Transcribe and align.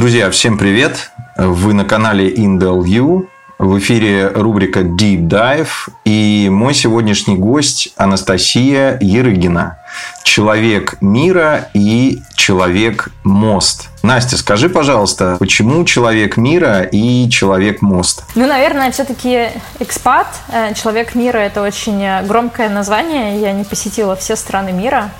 Друзья, 0.00 0.30
всем 0.30 0.56
привет! 0.56 1.10
Вы 1.36 1.74
на 1.74 1.84
канале 1.84 2.34
Indel 2.34 2.80
View. 2.80 3.28
В 3.58 3.78
эфире 3.80 4.28
рубрика 4.28 4.80
Deep 4.80 5.28
Dive. 5.28 5.68
И 6.06 6.48
мой 6.50 6.72
сегодняшний 6.72 7.36
гость 7.36 7.92
Анастасия 7.98 8.96
Ерыгина. 9.02 9.76
Человек 10.24 10.96
мира 11.02 11.68
и 11.74 12.22
человек 12.34 13.10
мост. 13.24 13.90
Настя, 14.02 14.38
скажи, 14.38 14.70
пожалуйста, 14.70 15.36
почему 15.38 15.84
человек 15.84 16.38
мира 16.38 16.80
и 16.80 17.28
человек 17.28 17.82
мост? 17.82 18.24
Ну, 18.34 18.46
наверное, 18.46 18.90
все-таки 18.92 19.48
экспат, 19.80 20.28
э, 20.48 20.72
человек 20.72 21.14
мира 21.14 21.36
это 21.36 21.60
очень 21.60 22.26
громкое 22.26 22.70
название. 22.70 23.38
Я 23.38 23.52
не 23.52 23.64
посетила 23.64 24.16
все 24.16 24.34
страны 24.34 24.72
мира, 24.72 25.10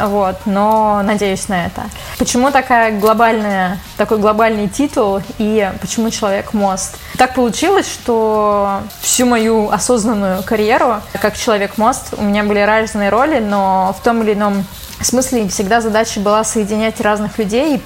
вот, 0.00 0.36
но 0.46 1.02
надеюсь 1.02 1.48
на 1.48 1.66
это. 1.66 1.82
Почему 2.18 2.50
такая 2.50 2.98
глобальная, 2.98 3.78
такой 3.96 4.18
глобальный 4.18 4.68
титул 4.68 5.20
и 5.38 5.70
почему 5.80 6.10
Человек-мост? 6.10 6.96
Так 7.18 7.34
получилось, 7.34 7.90
что 7.90 8.82
всю 9.00 9.26
мою 9.26 9.70
осознанную 9.70 10.42
карьеру 10.42 11.00
как 11.20 11.36
Человек-мост 11.36 12.14
у 12.16 12.22
меня 12.22 12.44
были 12.44 12.60
разные 12.60 13.10
роли, 13.10 13.38
но 13.38 13.94
в 13.98 14.02
том 14.02 14.22
или 14.22 14.34
ином 14.34 14.64
в 14.98 15.04
смысле, 15.04 15.46
всегда 15.48 15.82
задача 15.82 16.20
была 16.20 16.42
соединять 16.42 17.00
разных 17.02 17.38
людей 17.38 17.76
и 17.76 17.80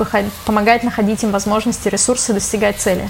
помогать 0.47 0.85
находить 0.85 1.25
им 1.25 1.33
возможности, 1.33 1.89
ресурсы, 1.89 2.33
достигать 2.33 2.79
цели. 2.79 3.09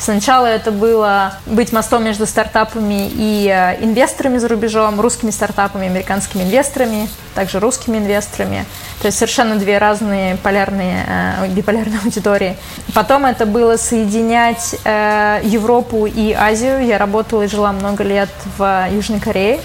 Сначала 0.00 0.46
это 0.46 0.72
было 0.72 1.34
быть 1.46 1.72
мостом 1.72 2.04
между 2.04 2.26
стартапами 2.26 3.08
и 3.08 3.48
э, 3.48 3.82
инвесторами 3.84 4.38
за 4.38 4.48
рубежом, 4.48 5.00
русскими 5.00 5.30
стартапами, 5.30 5.86
американскими 5.86 6.42
инвесторами, 6.42 7.08
также 7.36 7.60
русскими 7.60 7.98
инвесторами. 7.98 8.66
То 9.00 9.06
есть 9.06 9.18
совершенно 9.18 9.54
две 9.54 9.78
разные 9.78 10.36
полярные, 10.36 11.06
э, 11.06 11.48
биполярные 11.48 12.00
аудитории. 12.04 12.56
Потом 12.94 13.26
это 13.26 13.46
было 13.46 13.76
соединять 13.76 14.74
э, 14.84 15.40
Европу 15.44 16.06
и 16.06 16.32
Азию. 16.32 16.84
Я 16.84 16.98
работала 16.98 17.42
и 17.42 17.46
жила 17.46 17.70
много 17.72 18.02
лет 18.02 18.30
в 18.58 18.88
Южной 18.90 19.20
Корее. 19.20 19.60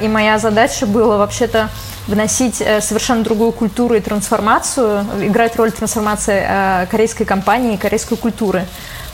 И 0.00 0.08
моя 0.08 0.38
задача 0.38 0.86
была 0.86 1.18
вообще-то 1.18 1.68
вносить 2.06 2.60
э, 2.60 2.80
совершенно 2.80 3.22
другую 3.22 3.52
культуру 3.52 3.94
и 3.94 4.00
трансформацию, 4.00 5.04
играть 5.22 5.56
роль 5.56 5.72
трансформации 5.72 6.44
э, 6.46 6.86
корейской 6.90 7.24
компании 7.24 7.74
и 7.74 7.76
корейской 7.76 8.16
культуры, 8.16 8.66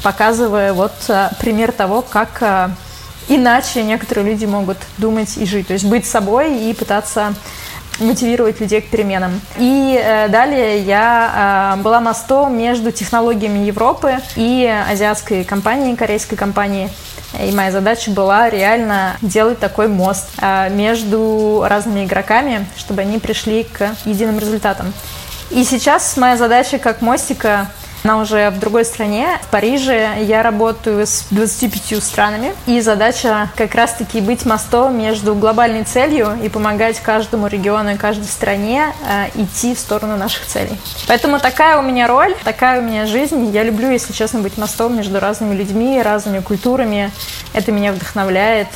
показывая 0.03 0.73
вот 0.73 0.95
э, 1.09 1.31
пример 1.41 1.73
того, 1.73 2.03
как 2.03 2.71
иначе 3.29 3.83
некоторые 3.83 4.27
люди 4.27 4.45
могут 4.45 4.79
думать 4.99 5.37
и 5.37 5.47
жить. 5.47 5.67
То 5.69 5.73
есть 5.73 5.85
быть 5.85 6.07
собой 6.07 6.59
и 6.59 6.73
пытаться 6.75 7.35
мотивировать 8.01 8.61
людей 8.61 8.81
к 8.81 8.89
переменам. 8.89 9.41
И 9.59 10.01
э, 10.03 10.29
далее 10.29 10.81
я 10.81 11.75
э, 11.79 11.83
была 11.83 12.01
мостом 12.01 12.57
между 12.57 12.93
технологиями 12.93 13.61
Европы 13.61 14.19
и 14.37 14.67
азиатской 14.91 15.45
компанией, 15.45 15.97
корейской 15.97 16.37
компанией. 16.37 16.91
И 17.41 17.53
моя 17.53 17.71
задача 17.71 18.11
была 18.11 18.49
реально 18.49 19.17
делать 19.21 19.59
такой 19.59 19.89
мост 19.89 20.29
э, 20.39 20.71
между 20.71 21.65
разными 21.69 22.05
игроками, 22.05 22.67
чтобы 22.77 23.03
они 23.03 23.19
пришли 23.19 23.65
к 23.65 23.95
единым 24.05 24.39
результатам. 24.39 24.93
И 25.51 25.65
сейчас 25.65 26.17
моя 26.17 26.37
задача 26.37 26.79
как 26.79 27.03
мостика 27.03 27.69
она 28.05 28.19
уже 28.19 28.51
в 28.51 28.59
другой 28.59 28.85
стране, 28.85 29.39
в 29.43 29.49
Париже. 29.49 30.19
Я 30.23 30.43
работаю 30.43 31.07
с 31.07 31.27
25 31.31 32.03
странами. 32.03 32.55
И 32.67 32.81
задача 32.81 33.51
как 33.57 33.75
раз-таки 33.75 34.21
быть 34.21 34.45
мостом 34.45 34.97
между 34.97 35.35
глобальной 35.35 35.85
целью 35.85 36.39
и 36.43 36.49
помогать 36.49 37.01
каждому 37.01 37.47
региону 37.47 37.95
и 37.95 37.97
каждой 37.97 38.27
стране 38.27 38.93
э, 39.09 39.29
идти 39.35 39.75
в 39.75 39.79
сторону 39.79 40.17
наших 40.17 40.47
целей. 40.47 40.79
Поэтому 41.09 41.41
такая 41.41 41.79
у 41.79 41.83
меня 41.83 42.07
роль, 42.07 42.35
такая 42.45 42.81
у 42.81 42.83
меня 42.83 43.07
жизнь. 43.07 43.51
Я 43.51 43.63
люблю, 43.63 43.91
если 43.91 44.13
честно, 44.13 44.41
быть 44.41 44.57
мостом 44.57 44.97
между 44.97 45.19
разными 45.21 45.55
людьми, 45.55 46.01
разными 46.01 46.41
культурами. 46.41 47.11
Это 47.53 47.73
меня 47.73 47.93
вдохновляет. 47.93 48.69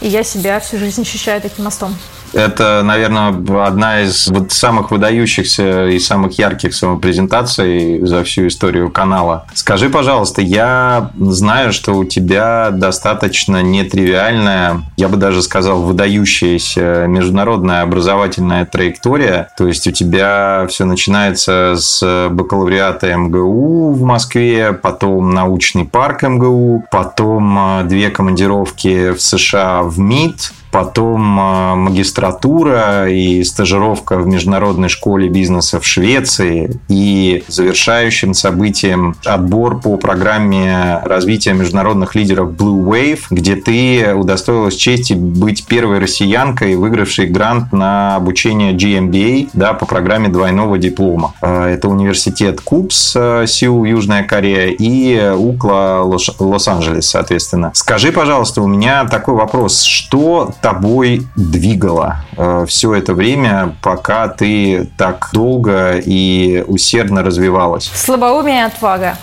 И 0.00 0.08
я 0.08 0.24
себя 0.24 0.58
всю 0.60 0.78
жизнь 0.78 1.02
ощущаю 1.02 1.40
таким 1.40 1.64
мостом. 1.64 1.96
Это, 2.32 2.82
наверное, 2.84 3.28
одна 3.64 4.02
из 4.02 4.28
вот 4.28 4.52
самых 4.52 4.90
выдающихся 4.90 5.88
и 5.88 5.98
самых 5.98 6.38
ярких 6.38 6.74
самопрезентаций 6.74 8.04
за 8.06 8.24
всю 8.24 8.46
историю 8.46 8.90
канала. 8.90 9.46
Скажи, 9.54 9.90
пожалуйста, 9.90 10.40
я 10.40 11.10
знаю, 11.18 11.72
что 11.72 11.94
у 11.94 12.04
тебя 12.04 12.70
достаточно 12.72 13.62
нетривиальная, 13.62 14.82
я 14.96 15.08
бы 15.08 15.16
даже 15.16 15.42
сказал, 15.42 15.82
выдающаяся 15.82 17.06
международная 17.06 17.82
образовательная 17.82 18.64
траектория. 18.64 19.48
То 19.56 19.66
есть 19.66 19.86
у 19.86 19.90
тебя 19.90 20.66
все 20.68 20.84
начинается 20.84 21.74
с 21.76 22.28
бакалавриата 22.30 23.14
МГУ 23.14 23.92
в 23.92 24.02
Москве, 24.02 24.72
потом 24.72 25.30
научный 25.30 25.84
парк 25.84 26.22
МГУ, 26.22 26.84
потом 26.90 27.80
э, 27.80 27.84
две 27.84 28.10
командировки 28.10 29.10
в 29.12 29.20
США 29.20 29.82
в 29.82 29.98
МИД, 29.98 30.52
потом 30.72 31.38
а, 31.38 31.74
магистратура 31.76 33.08
и 33.08 33.44
стажировка 33.44 34.16
в 34.16 34.26
международной 34.26 34.88
школе 34.88 35.28
бизнеса 35.28 35.78
в 35.78 35.86
Швеции 35.86 36.80
и 36.88 37.44
завершающим 37.46 38.34
событием 38.34 39.14
отбор 39.24 39.80
по 39.80 39.98
программе 39.98 41.00
развития 41.04 41.52
международных 41.52 42.14
лидеров 42.14 42.52
Blue 42.52 42.82
Wave, 42.84 43.20
где 43.30 43.54
ты 43.54 44.14
удостоилась 44.14 44.74
чести 44.74 45.12
быть 45.12 45.66
первой 45.66 45.98
россиянкой, 45.98 46.76
выигравшей 46.76 47.26
грант 47.26 47.72
на 47.72 48.16
обучение 48.16 48.72
GMBA 48.72 49.50
да, 49.52 49.74
по 49.74 49.84
программе 49.84 50.30
двойного 50.30 50.78
диплома. 50.78 51.34
А, 51.42 51.68
это 51.68 51.88
университет 51.88 52.62
КУПС, 52.62 53.14
а, 53.14 53.46
Сеул, 53.46 53.84
Южная 53.84 54.24
Корея 54.24 54.68
и 54.68 55.34
УКЛА 55.36 56.02
Лос-Анджелес, 56.38 57.10
соответственно. 57.10 57.72
Скажи, 57.74 58.10
пожалуйста, 58.10 58.62
у 58.62 58.66
меня 58.66 59.04
такой 59.04 59.34
вопрос. 59.34 59.82
Что 59.82 60.54
тобой 60.62 61.26
двигало 61.36 62.24
э, 62.36 62.64
все 62.66 62.94
это 62.94 63.14
время, 63.14 63.74
пока 63.82 64.28
ты 64.28 64.88
так 64.96 65.28
долго 65.32 65.98
и 65.98 66.64
усердно 66.66 67.22
развивалась? 67.22 67.90
Слабоумие 67.94 68.60
и 68.60 68.62
отвага. 68.62 69.18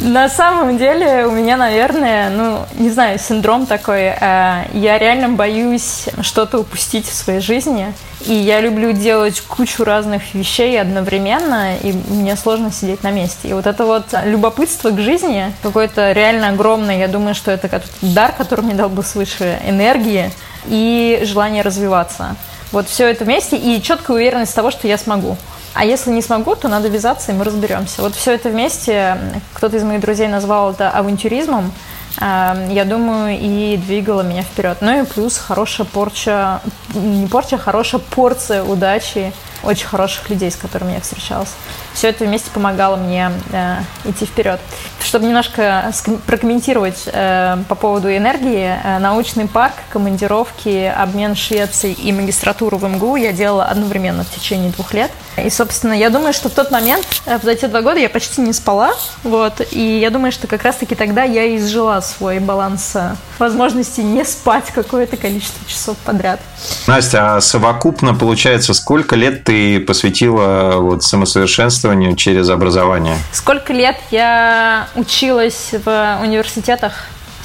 На 0.00 0.28
самом 0.28 0.76
деле 0.76 1.24
у 1.26 1.30
меня, 1.30 1.56
наверное, 1.56 2.28
ну, 2.28 2.58
не 2.78 2.90
знаю, 2.90 3.18
синдром 3.18 3.64
такой. 3.66 4.06
Э, 4.06 4.64
я 4.72 4.98
реально 4.98 5.30
боюсь 5.30 6.06
что-то 6.20 6.58
упустить 6.58 7.06
в 7.06 7.14
своей 7.14 7.40
жизни. 7.40 7.92
И 8.26 8.32
я 8.34 8.60
люблю 8.60 8.92
делать 8.92 9.40
кучу 9.40 9.84
разных 9.84 10.34
вещей 10.34 10.80
одновременно, 10.80 11.76
и 11.76 11.92
мне 12.08 12.36
сложно 12.36 12.72
сидеть 12.72 13.02
на 13.02 13.10
месте. 13.10 13.48
И 13.48 13.52
вот 13.52 13.66
это 13.66 13.84
вот 13.84 14.06
любопытство 14.24 14.90
к 14.90 14.98
жизни, 14.98 15.52
какое-то 15.62 16.12
реально 16.12 16.48
огромное, 16.48 16.98
я 16.98 17.08
думаю, 17.08 17.34
что 17.34 17.50
это 17.50 17.82
дар, 18.00 18.32
который 18.32 18.64
мне 18.64 18.74
дал 18.74 18.88
бы 18.88 19.02
свыше 19.02 19.60
энергии 19.66 20.32
и 20.66 21.20
желание 21.24 21.62
развиваться. 21.62 22.34
Вот 22.72 22.88
все 22.88 23.06
это 23.08 23.24
вместе 23.24 23.56
и 23.56 23.80
четкая 23.82 24.16
уверенность 24.16 24.54
того, 24.54 24.70
что 24.70 24.88
я 24.88 24.98
смогу. 24.98 25.36
А 25.74 25.84
если 25.84 26.10
не 26.10 26.22
смогу, 26.22 26.54
то 26.54 26.68
надо 26.68 26.88
вязаться, 26.88 27.32
и 27.32 27.34
мы 27.34 27.44
разберемся. 27.44 28.00
Вот 28.00 28.14
все 28.14 28.32
это 28.32 28.48
вместе, 28.48 29.18
кто-то 29.54 29.76
из 29.76 29.82
моих 29.82 30.00
друзей 30.00 30.28
назвал 30.28 30.70
это 30.70 30.88
авантюризмом, 30.88 31.72
эм, 32.20 32.70
я 32.70 32.84
думаю, 32.84 33.36
и 33.38 33.76
двигало 33.76 34.22
меня 34.22 34.42
вперед. 34.42 34.78
Ну 34.80 35.02
и 35.02 35.04
плюс 35.04 35.36
хорошая 35.36 35.86
порча, 35.86 36.60
не 36.94 37.26
порча, 37.26 37.56
а 37.56 37.58
хорошая 37.58 38.00
порция 38.00 38.62
удачи, 38.62 39.32
очень 39.64 39.86
хороших 39.86 40.30
людей, 40.30 40.50
с 40.50 40.56
которыми 40.56 40.92
я 40.92 41.00
встречалась. 41.00 41.54
Все 41.94 42.08
это 42.08 42.24
вместе 42.24 42.50
помогало 42.50 42.96
мне 42.96 43.30
э, 43.52 43.76
идти 44.04 44.26
вперед. 44.26 44.60
Чтобы 45.00 45.26
немножко 45.26 45.92
прокомментировать 46.26 47.04
э, 47.06 47.56
по 47.68 47.74
поводу 47.74 48.14
энергии, 48.14 48.76
э, 48.82 48.98
научный 48.98 49.46
парк, 49.46 49.74
командировки, 49.90 50.92
обмен 50.96 51.36
Швецией 51.36 51.94
и 51.94 52.12
магистратуру 52.12 52.78
в 52.78 52.88
МГУ 52.88 53.16
я 53.16 53.32
делала 53.32 53.66
одновременно 53.66 54.24
в 54.24 54.30
течение 54.30 54.70
двух 54.72 54.92
лет. 54.92 55.10
И, 55.36 55.50
собственно, 55.50 55.92
я 55.92 56.10
думаю, 56.10 56.32
что 56.32 56.48
в 56.48 56.52
тот 56.52 56.70
момент, 56.70 57.06
э, 57.26 57.38
за 57.40 57.52
эти 57.52 57.66
два 57.66 57.82
года 57.82 58.00
я 58.00 58.08
почти 58.08 58.40
не 58.40 58.52
спала, 58.52 58.92
вот, 59.22 59.60
и 59.70 59.98
я 60.00 60.10
думаю, 60.10 60.32
что 60.32 60.46
как 60.46 60.62
раз-таки 60.64 60.94
тогда 60.94 61.22
я 61.22 61.44
и 61.44 61.58
изжила 61.58 62.00
свой 62.00 62.40
баланс 62.40 62.92
э, 62.94 63.14
возможности 63.38 64.00
не 64.00 64.24
спать 64.24 64.66
какое-то 64.74 65.16
количество 65.16 65.64
часов 65.68 65.96
подряд. 65.98 66.40
Настя, 66.86 67.36
а 67.36 67.40
совокупно, 67.40 68.14
получается, 68.14 68.74
сколько 68.74 69.16
лет 69.16 69.44
ты 69.44 69.78
посвятила 69.80 70.76
вот 70.78 71.04
самосовершенствованию 71.04 71.83
через 72.16 72.48
образование? 72.50 73.16
Сколько 73.32 73.72
лет 73.72 73.96
я 74.10 74.88
училась 74.94 75.74
в 75.84 76.18
университетах 76.22 76.92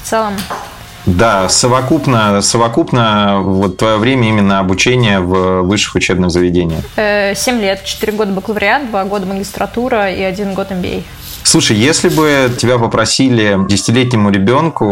в 0.02 0.08
целом? 0.08 0.34
Да, 1.06 1.48
совокупно, 1.48 2.42
совокупно 2.42 3.40
вот 3.42 3.78
твое 3.78 3.96
время 3.96 4.28
именно 4.28 4.58
обучения 4.58 5.20
в 5.20 5.62
высших 5.62 5.94
учебных 5.94 6.30
заведениях. 6.30 6.84
Э, 6.96 7.34
семь 7.34 7.60
лет, 7.60 7.84
четыре 7.84 8.12
года 8.12 8.32
бакалавриат, 8.32 8.90
два 8.90 9.04
года 9.04 9.26
магистратура 9.26 10.12
и 10.12 10.22
один 10.22 10.54
год 10.54 10.70
MBA. 10.70 11.02
Слушай, 11.42 11.76
если 11.76 12.08
бы 12.08 12.52
тебя 12.56 12.78
попросили 12.78 13.58
десятилетнему 13.68 14.30
ребенку 14.30 14.84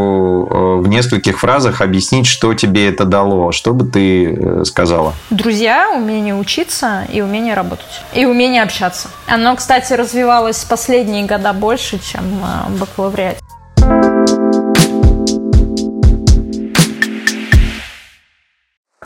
э, 0.50 0.82
в 0.82 0.88
нескольких 0.88 1.38
фразах 1.38 1.80
объяснить, 1.80 2.26
что 2.26 2.54
тебе 2.54 2.88
это 2.88 3.04
дало, 3.04 3.52
что 3.52 3.72
бы 3.72 3.84
ты 3.84 4.34
э, 4.34 4.64
сказала? 4.64 5.14
Друзья, 5.30 5.90
умение 5.94 6.34
учиться 6.34 7.06
и 7.12 7.20
умение 7.20 7.54
работать. 7.54 8.02
И 8.14 8.26
умение 8.26 8.62
общаться. 8.62 9.08
Оно, 9.26 9.54
кстати, 9.56 9.92
развивалось 9.92 10.64
последние 10.64 11.26
года 11.26 11.52
больше, 11.52 11.98
чем 11.98 12.24
э, 12.42 12.78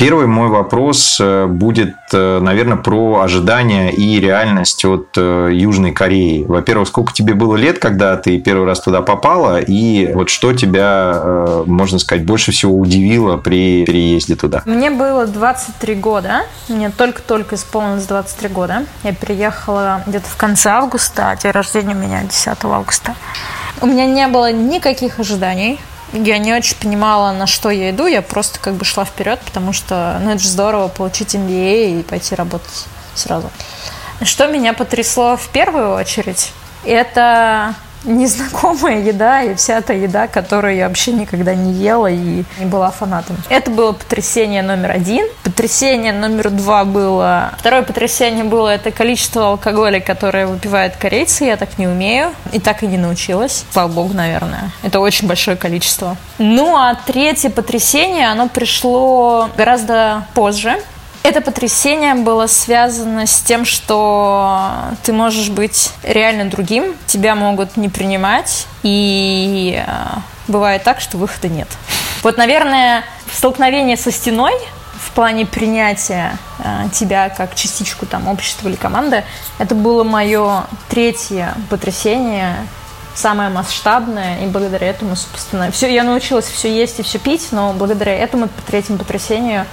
Первый 0.02 0.26
мой 0.26 0.48
вопрос 0.48 1.18
э, 1.20 1.46
будет, 1.46 1.94
э, 2.12 2.40
наверное, 2.40 2.76
про 2.76 3.20
ожидания 3.20 3.92
и 3.92 4.18
реальность 4.18 4.84
от 4.84 5.10
э, 5.16 5.50
Южной 5.52 5.92
Кореи. 5.92 6.44
Во-первых, 6.44 6.88
сколько 6.88 7.12
тебе 7.12 7.34
было 7.34 7.54
лет, 7.54 7.78
когда 7.78 8.16
ты 8.16 8.40
первый 8.40 8.66
раз 8.66 8.80
туда 8.80 9.00
попала, 9.02 9.60
и 9.60 10.12
вот 10.12 10.28
что 10.28 10.54
тебя, 10.54 11.62
можно 11.66 12.00
сказать, 12.00 12.26
больше 12.26 12.50
всего 12.50 12.76
удивило 12.76 13.36
при 13.36 13.84
переезде 13.84 14.34
туда? 14.34 14.62
Мне 14.64 14.90
было 14.90 15.24
23 15.24 15.94
года, 15.94 16.46
мне 16.66 16.90
только-только 16.90 17.54
исполнилось 17.54 18.06
23 18.06 18.48
года. 18.48 18.86
Я 19.04 19.12
приехала 19.12 20.02
где-то 20.04 20.26
в 20.26 20.36
конце 20.36 20.70
августа, 20.70 21.30
а 21.30 21.36
день 21.36 21.52
рождения 21.52 21.94
у 21.94 21.98
меня 21.98 22.24
10 22.24 22.48
августа. 22.64 23.14
У 23.80 23.86
меня 23.86 24.06
не 24.06 24.26
было 24.26 24.50
никаких 24.50 25.20
ожиданий 25.20 25.78
я 26.12 26.38
не 26.38 26.52
очень 26.52 26.76
понимала, 26.76 27.32
на 27.32 27.46
что 27.46 27.70
я 27.70 27.90
иду, 27.90 28.06
я 28.06 28.22
просто 28.22 28.58
как 28.58 28.74
бы 28.74 28.84
шла 28.84 29.04
вперед, 29.04 29.40
потому 29.44 29.72
что, 29.72 30.18
ну, 30.22 30.30
это 30.30 30.42
же 30.42 30.48
здорово 30.48 30.88
получить 30.88 31.34
MBA 31.34 32.00
и 32.00 32.02
пойти 32.02 32.34
работать 32.34 32.86
сразу. 33.14 33.50
Что 34.22 34.46
меня 34.46 34.72
потрясло 34.72 35.36
в 35.36 35.48
первую 35.48 35.94
очередь, 35.94 36.52
это 36.84 37.74
незнакомая 38.04 39.00
еда 39.00 39.42
и 39.42 39.54
вся 39.54 39.80
та 39.80 39.92
еда, 39.92 40.26
которую 40.26 40.76
я 40.76 40.88
вообще 40.88 41.12
никогда 41.12 41.54
не 41.54 41.72
ела 41.72 42.08
и 42.08 42.44
не 42.58 42.64
была 42.64 42.90
фанатом. 42.90 43.36
Это 43.48 43.70
было 43.70 43.92
потрясение 43.92 44.62
номер 44.62 44.92
один. 44.92 45.26
Потрясение 45.44 46.12
номер 46.12 46.50
два 46.50 46.84
было... 46.84 47.52
Второе 47.58 47.82
потрясение 47.82 48.44
было 48.44 48.68
это 48.68 48.90
количество 48.90 49.48
алкоголя, 49.48 50.00
которое 50.00 50.46
выпивают 50.46 50.96
корейцы. 50.96 51.44
Я 51.44 51.56
так 51.56 51.78
не 51.78 51.86
умею 51.86 52.32
и 52.52 52.60
так 52.60 52.82
и 52.82 52.86
не 52.86 52.98
научилась. 52.98 53.64
Слава 53.72 53.88
богу, 53.88 54.14
наверное. 54.14 54.70
Это 54.82 55.00
очень 55.00 55.28
большое 55.28 55.56
количество. 55.56 56.16
Ну, 56.38 56.76
а 56.76 56.94
третье 56.94 57.50
потрясение, 57.50 58.28
оно 58.28 58.48
пришло 58.48 59.48
гораздо 59.56 60.26
позже. 60.34 60.76
Это 61.22 61.40
потрясение 61.40 62.14
было 62.14 62.48
связано 62.48 63.26
с 63.26 63.40
тем, 63.42 63.64
что 63.64 64.72
ты 65.04 65.12
можешь 65.12 65.50
быть 65.50 65.92
реально 66.02 66.50
другим, 66.50 66.96
тебя 67.06 67.36
могут 67.36 67.76
не 67.76 67.88
принимать, 67.88 68.66
и 68.82 69.80
э, 69.86 69.92
бывает 70.48 70.82
так, 70.82 71.00
что 71.00 71.18
выхода 71.18 71.48
нет. 71.48 71.68
Вот, 72.24 72.38
наверное, 72.38 73.04
столкновение 73.32 73.96
со 73.96 74.10
стеной 74.10 74.52
в 74.98 75.12
плане 75.12 75.46
принятия 75.46 76.38
э, 76.58 76.88
тебя 76.92 77.28
как 77.28 77.54
частичку 77.54 78.04
там 78.04 78.26
общества 78.26 78.68
или 78.68 78.76
команды, 78.76 79.22
это 79.58 79.76
было 79.76 80.02
мое 80.02 80.64
третье 80.88 81.54
потрясение, 81.70 82.56
самое 83.14 83.48
масштабное, 83.48 84.44
и 84.44 84.46
благодаря 84.46 84.88
этому, 84.88 85.14
собственно, 85.14 85.70
все, 85.70 85.92
я 85.92 86.02
научилась 86.02 86.46
все 86.46 86.74
есть 86.74 86.98
и 86.98 87.02
все 87.02 87.18
пить, 87.18 87.48
но 87.52 87.72
благодаря 87.74 88.14
этому 88.14 88.48
третьему 88.66 88.98
потрясению 88.98 89.66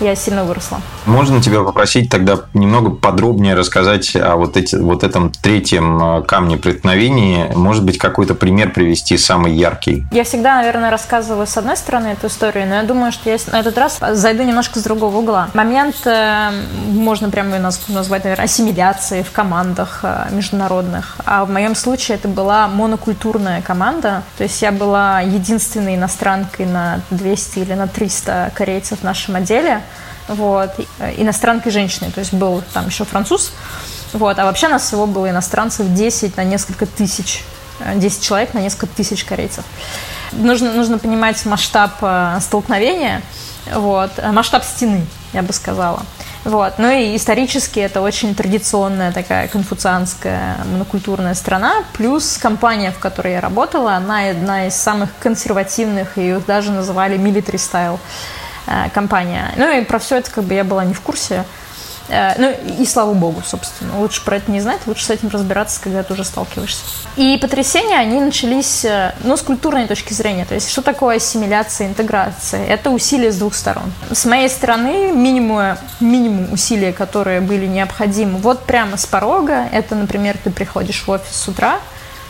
я 0.00 0.14
сильно 0.14 0.44
выросла. 0.44 0.80
Можно 1.06 1.40
тебя 1.40 1.62
попросить 1.62 2.10
тогда 2.10 2.40
немного 2.54 2.90
подробнее 2.90 3.54
рассказать 3.54 4.14
о 4.16 4.36
вот, 4.36 4.56
эти, 4.56 4.76
вот 4.76 5.04
этом 5.04 5.30
третьем 5.30 6.18
э, 6.18 6.22
камне 6.22 6.56
преткновения? 6.56 7.52
Может 7.54 7.84
быть, 7.84 7.98
какой-то 7.98 8.34
пример 8.34 8.72
привести 8.72 9.16
самый 9.16 9.54
яркий? 9.54 10.04
Я 10.10 10.24
всегда, 10.24 10.56
наверное, 10.56 10.90
рассказываю 10.90 11.46
с 11.46 11.56
одной 11.56 11.76
стороны 11.76 12.08
эту 12.08 12.26
историю, 12.26 12.66
но 12.66 12.76
я 12.76 12.82
думаю, 12.82 13.12
что 13.12 13.30
я 13.30 13.36
на 13.52 13.60
этот 13.60 13.78
раз 13.78 13.98
зайду 14.12 14.42
немножко 14.42 14.78
с 14.78 14.82
другого 14.82 15.18
угла. 15.18 15.48
Момент, 15.54 15.96
э, 16.04 16.50
можно 16.88 17.30
прямо 17.30 17.58
назвать, 17.58 18.24
наверное, 18.24 18.44
ассимиляции 18.44 19.22
в 19.22 19.30
командах 19.32 20.00
э, 20.02 20.28
международных. 20.32 21.16
А 21.24 21.44
в 21.44 21.50
моем 21.50 21.74
случае 21.74 22.16
это 22.16 22.28
была 22.28 22.68
монокультурная 22.68 23.62
команда. 23.62 24.22
То 24.36 24.44
есть 24.44 24.60
я 24.62 24.72
была 24.72 25.20
единственной 25.20 25.94
иностранкой 25.94 26.66
на 26.66 27.00
200 27.10 27.58
или 27.60 27.74
на 27.74 27.86
300 27.86 28.52
корейцев 28.54 29.00
в 29.00 29.02
нашем 29.04 29.36
отделе 29.36 29.82
вот, 30.28 30.70
иностранкой 31.16 31.72
женщиной, 31.72 32.10
то 32.10 32.20
есть 32.20 32.32
был 32.32 32.62
там 32.72 32.86
еще 32.86 33.04
француз, 33.04 33.52
вот, 34.12 34.38
а 34.38 34.44
вообще 34.44 34.68
нас 34.68 34.82
всего 34.86 35.06
было 35.06 35.30
иностранцев 35.30 35.86
10 35.92 36.36
на 36.36 36.44
несколько 36.44 36.86
тысяч, 36.86 37.44
10 37.94 38.18
э, 38.18 38.22
человек 38.22 38.54
на 38.54 38.60
несколько 38.60 38.86
тысяч 38.86 39.24
корейцев. 39.24 39.64
Нужно, 40.32 40.72
нужно 40.72 40.98
понимать 40.98 41.44
масштаб 41.46 41.92
э, 42.00 42.38
столкновения, 42.40 43.22
вот, 43.74 44.10
масштаб 44.32 44.64
стены, 44.64 45.06
я 45.32 45.42
бы 45.42 45.52
сказала. 45.52 46.02
Вот. 46.46 46.74
Ну 46.78 46.88
и 46.88 47.16
исторически 47.16 47.80
это 47.80 48.00
очень 48.00 48.32
традиционная 48.36 49.10
такая 49.10 49.48
конфуцианская 49.48 50.58
монокультурная 50.70 51.34
страна, 51.34 51.82
плюс 51.94 52.38
компания, 52.38 52.92
в 52.92 53.00
которой 53.00 53.32
я 53.32 53.40
работала, 53.40 53.94
она 53.94 54.30
одна 54.30 54.68
из 54.68 54.76
самых 54.76 55.10
консервативных, 55.18 56.16
ее 56.16 56.40
даже 56.46 56.70
называли 56.70 57.18
military 57.18 57.56
style. 57.56 57.98
Э, 58.66 58.90
компания. 58.92 59.52
Ну 59.56 59.78
и 59.78 59.84
про 59.84 59.98
все 59.98 60.16
это 60.16 60.30
как 60.30 60.44
бы 60.44 60.54
я 60.54 60.64
была 60.64 60.84
не 60.84 60.94
в 60.94 61.00
курсе. 61.00 61.44
Э, 62.08 62.32
ну 62.36 62.52
и 62.80 62.84
слава 62.84 63.14
богу, 63.14 63.42
собственно. 63.46 63.98
Лучше 63.98 64.24
про 64.24 64.36
это 64.36 64.50
не 64.50 64.60
знать, 64.60 64.80
лучше 64.86 65.04
с 65.04 65.10
этим 65.10 65.28
разбираться, 65.28 65.80
когда 65.80 66.02
ты 66.02 66.14
уже 66.14 66.24
сталкиваешься. 66.24 66.82
И 67.16 67.38
потрясения, 67.40 67.96
они 67.96 68.20
начались, 68.20 68.84
э, 68.84 69.14
ну, 69.22 69.36
с 69.36 69.42
культурной 69.42 69.86
точки 69.86 70.12
зрения. 70.12 70.44
То 70.44 70.54
есть, 70.54 70.68
что 70.68 70.82
такое 70.82 71.16
ассимиляция, 71.16 71.86
интеграция? 71.86 72.66
Это 72.66 72.90
усилия 72.90 73.30
с 73.30 73.36
двух 73.36 73.54
сторон. 73.54 73.92
С 74.10 74.24
моей 74.24 74.48
стороны, 74.48 75.12
минимум, 75.12 75.76
минимум 76.00 76.52
усилия, 76.52 76.92
которые 76.92 77.40
были 77.40 77.66
необходимы, 77.66 78.38
вот 78.38 78.64
прямо 78.64 78.96
с 78.96 79.06
порога, 79.06 79.68
это, 79.70 79.94
например, 79.94 80.36
ты 80.42 80.50
приходишь 80.50 81.04
в 81.06 81.10
офис 81.10 81.36
с 81.36 81.46
утра, 81.48 81.78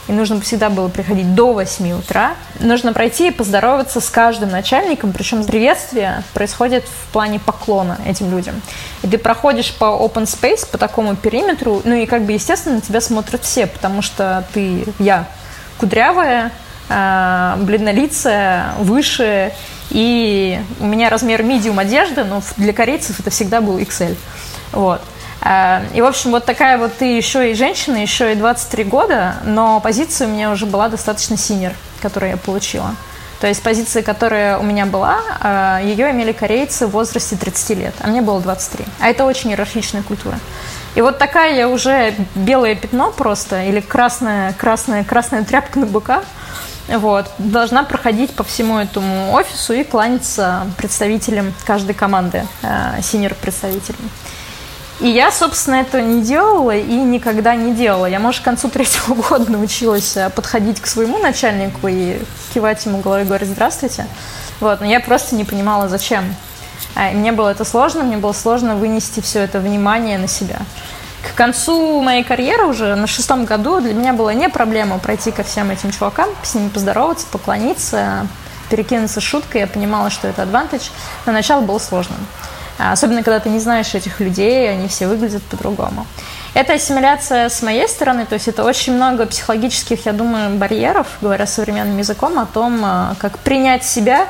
и 0.08 0.12
нужно 0.12 0.40
всегда 0.40 0.70
было 0.70 0.88
приходить 0.88 1.34
до 1.34 1.52
8 1.52 1.92
утра. 1.92 2.34
Нужно 2.60 2.92
пройти 2.92 3.28
и 3.28 3.30
поздороваться 3.30 4.00
с 4.00 4.08
каждым 4.08 4.50
начальником, 4.50 5.12
причем 5.12 5.44
приветствие 5.44 6.22
происходит 6.32 6.84
в 6.84 7.12
плане 7.12 7.40
поклона 7.40 7.98
этим 8.06 8.30
людям. 8.30 8.60
И 9.02 9.08
ты 9.08 9.18
проходишь 9.18 9.72
по 9.74 9.84
open 9.84 10.24
space, 10.24 10.68
по 10.70 10.78
такому 10.78 11.16
периметру, 11.16 11.82
ну 11.84 11.94
и 11.94 12.06
как 12.06 12.22
бы, 12.22 12.32
естественно, 12.32 12.76
на 12.76 12.80
тебя 12.80 13.00
смотрят 13.00 13.42
все, 13.42 13.66
потому 13.66 14.02
что 14.02 14.44
ты, 14.54 14.84
я, 14.98 15.26
кудрявая, 15.78 16.52
э, 16.88 17.54
бледнолицая, 17.58 18.74
выше, 18.78 19.52
и 19.90 20.60
у 20.80 20.86
меня 20.86 21.10
размер 21.10 21.42
медиум 21.42 21.78
одежды, 21.78 22.24
но 22.24 22.42
для 22.56 22.72
корейцев 22.72 23.18
это 23.18 23.30
всегда 23.30 23.60
был 23.60 23.78
XL. 23.78 24.16
Вот. 24.72 25.02
Э, 25.46 25.82
и, 25.94 26.00
в 26.00 26.04
общем, 26.04 26.32
вот 26.32 26.44
такая 26.44 26.76
вот 26.78 26.96
ты 26.96 27.16
еще 27.16 27.50
и 27.50 27.54
женщина, 27.54 27.96
еще 27.96 28.32
и 28.32 28.34
23 28.34 28.84
года, 28.84 29.36
но 29.44 29.80
позиция 29.80 30.26
у 30.26 30.30
меня 30.30 30.50
уже 30.50 30.66
была 30.66 30.88
достаточно 30.88 31.36
синер, 31.36 31.72
которую 32.02 32.32
я 32.32 32.36
получила. 32.36 32.94
То 33.40 33.46
есть 33.46 33.62
позиция, 33.62 34.02
которая 34.02 34.58
у 34.58 34.62
меня 34.62 34.86
была, 34.86 35.18
э, 35.42 35.80
ее 35.84 36.10
имели 36.10 36.32
корейцы 36.32 36.86
в 36.86 36.90
возрасте 36.90 37.36
30 37.36 37.70
лет, 37.76 37.94
а 38.00 38.08
мне 38.08 38.22
было 38.22 38.40
23. 38.40 38.84
А 39.00 39.08
это 39.08 39.24
очень 39.24 39.50
иерархичная 39.50 40.02
культура. 40.02 40.38
И 40.94 41.02
вот 41.02 41.18
такая 41.18 41.54
я 41.54 41.68
уже 41.68 42.14
белое 42.34 42.74
пятно 42.74 43.12
просто, 43.12 43.62
или 43.64 43.80
красная, 43.80 44.54
красная, 44.54 45.04
красная 45.04 45.44
тряпка 45.44 45.78
на 45.78 45.86
быка, 45.86 46.22
вот, 46.88 47.26
должна 47.38 47.82
проходить 47.82 48.34
по 48.34 48.44
всему 48.44 48.78
этому 48.78 49.32
офису 49.32 49.74
и 49.74 49.84
кланяться 49.84 50.66
представителям 50.78 51.52
каждой 51.66 51.94
команды, 51.94 52.46
э, 52.62 53.02
синер-представителям. 53.02 54.10
И 55.00 55.08
я, 55.08 55.30
собственно, 55.30 55.76
этого 55.76 56.00
не 56.00 56.22
делала 56.22 56.74
и 56.74 56.94
никогда 56.94 57.54
не 57.54 57.74
делала. 57.74 58.06
Я, 58.06 58.18
может, 58.18 58.40
к 58.40 58.44
концу 58.44 58.68
третьего 58.68 59.14
года 59.28 59.50
научилась 59.52 60.16
э, 60.16 60.30
подходить 60.30 60.80
к 60.80 60.86
своему 60.86 61.18
начальнику 61.18 61.86
и 61.88 62.18
кивать 62.54 62.84
ему 62.86 63.00
головой 63.00 63.22
и 63.22 63.26
говорить 63.26 63.48
«здравствуйте». 63.48 64.06
Вот, 64.60 64.80
но 64.80 64.86
я 64.86 65.00
просто 65.00 65.34
не 65.34 65.44
понимала, 65.44 65.88
зачем. 65.88 66.34
А, 66.94 67.10
мне 67.10 67.32
было 67.32 67.50
это 67.50 67.64
сложно, 67.64 68.04
мне 68.04 68.16
было 68.16 68.32
сложно 68.32 68.74
вынести 68.74 69.20
все 69.20 69.40
это 69.40 69.60
внимание 69.60 70.16
на 70.16 70.28
себя. 70.28 70.60
К 71.22 71.34
концу 71.36 72.00
моей 72.00 72.24
карьеры 72.24 72.66
уже 72.66 72.94
на 72.94 73.06
шестом 73.06 73.44
году 73.44 73.80
для 73.80 73.92
меня 73.92 74.14
была 74.14 74.32
не 74.32 74.48
проблема 74.48 74.98
пройти 74.98 75.30
ко 75.30 75.42
всем 75.42 75.70
этим 75.70 75.90
чувакам, 75.90 76.30
с 76.42 76.54
ними 76.54 76.68
поздороваться, 76.68 77.26
поклониться, 77.30 78.26
перекинуться 78.70 79.20
шуткой. 79.20 79.62
Я 79.62 79.66
понимала, 79.66 80.08
что 80.08 80.28
это 80.28 80.42
адвантаж, 80.42 80.90
но 81.26 81.32
начало 81.32 81.60
было 81.60 81.78
сложным. 81.78 82.18
А, 82.78 82.92
особенно, 82.92 83.22
когда 83.22 83.40
ты 83.40 83.48
не 83.48 83.58
знаешь 83.58 83.94
этих 83.94 84.20
людей, 84.20 84.70
они 84.70 84.88
все 84.88 85.06
выглядят 85.06 85.42
по-другому. 85.44 86.06
Это 86.54 86.74
ассимиляция 86.74 87.48
с 87.48 87.62
моей 87.62 87.86
стороны, 87.88 88.24
то 88.24 88.34
есть 88.34 88.48
это 88.48 88.64
очень 88.64 88.94
много 88.94 89.26
психологических, 89.26 90.06
я 90.06 90.12
думаю, 90.12 90.56
барьеров, 90.56 91.06
говоря 91.20 91.46
современным 91.46 91.98
языком, 91.98 92.38
о 92.38 92.46
том, 92.46 92.80
а, 92.84 93.14
как 93.18 93.38
принять 93.38 93.84
себя 93.84 94.26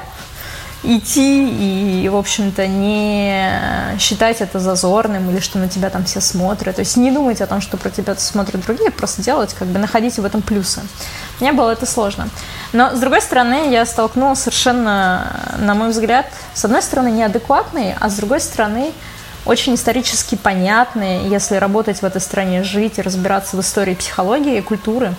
идти 0.87 2.05
и, 2.05 2.09
в 2.09 2.17
общем-то, 2.17 2.67
не 2.67 3.99
считать 3.99 4.41
это 4.41 4.61
зазорным 4.61 5.31
или 5.31 5.41
что 5.41 5.59
на 5.59 5.69
тебя 5.69 5.91
там 5.91 6.05
все 6.05 6.21
смотрят. 6.21 6.77
То 6.77 6.81
есть 6.81 6.97
не 6.97 7.11
думать 7.11 7.41
о 7.41 7.47
том, 7.47 7.61
что 7.61 7.77
про 7.77 7.91
тебя 7.91 8.15
смотрят 8.15 8.65
другие, 8.65 8.91
просто 8.91 9.23
делать, 9.23 9.55
как 9.55 9.69
бы 9.69 9.79
находить 9.79 10.19
в 10.19 10.25
этом 10.25 10.43
плюсы. 10.43 10.83
Мне 11.41 11.53
было 11.53 11.71
это 11.71 11.87
сложно. 11.87 12.29
Но, 12.73 12.95
с 12.95 13.01
другой 13.01 13.21
стороны, 13.21 13.71
я 13.71 13.85
столкнулась 13.85 14.41
совершенно, 14.41 15.55
на 15.59 15.75
мой 15.75 15.91
взгляд, 15.91 16.27
с 16.55 16.65
одной 16.65 16.83
стороны, 16.83 17.11
неадекватные, 17.11 17.97
а 18.01 18.09
с 18.09 18.15
другой 18.15 18.41
стороны, 18.41 18.93
очень 19.45 19.75
исторически 19.75 20.35
понятные, 20.35 21.29
если 21.29 21.57
работать 21.57 22.01
в 22.01 22.05
этой 22.05 22.21
стране, 22.21 22.63
жить 22.63 22.99
и 22.99 23.03
разбираться 23.03 23.57
в 23.57 23.61
истории 23.61 23.95
психологии 23.95 24.59
и 24.59 24.61
культуры 24.61 25.15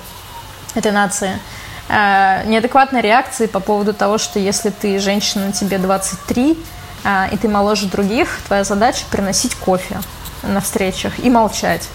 этой 0.76 0.92
нации. 0.92 1.40
Э, 1.90 2.44
неадекватной 2.46 3.02
реакции 3.02 3.46
по 3.46 3.60
поводу 3.60 3.94
того, 3.94 4.18
что 4.18 4.40
если 4.40 4.70
ты 4.70 5.00
женщина, 5.00 5.54
тебе 5.54 5.78
23, 5.78 6.58
э, 7.04 7.30
и 7.32 7.38
ты 7.38 7.48
моложе 7.48 7.88
других, 7.88 8.40
твоя 8.48 8.64
задача 8.64 9.06
приносить 9.10 9.56
кофе 9.56 10.02
на 10.44 10.60
встречах 10.60 11.18
и 11.20 11.30
молчать. 11.30 11.88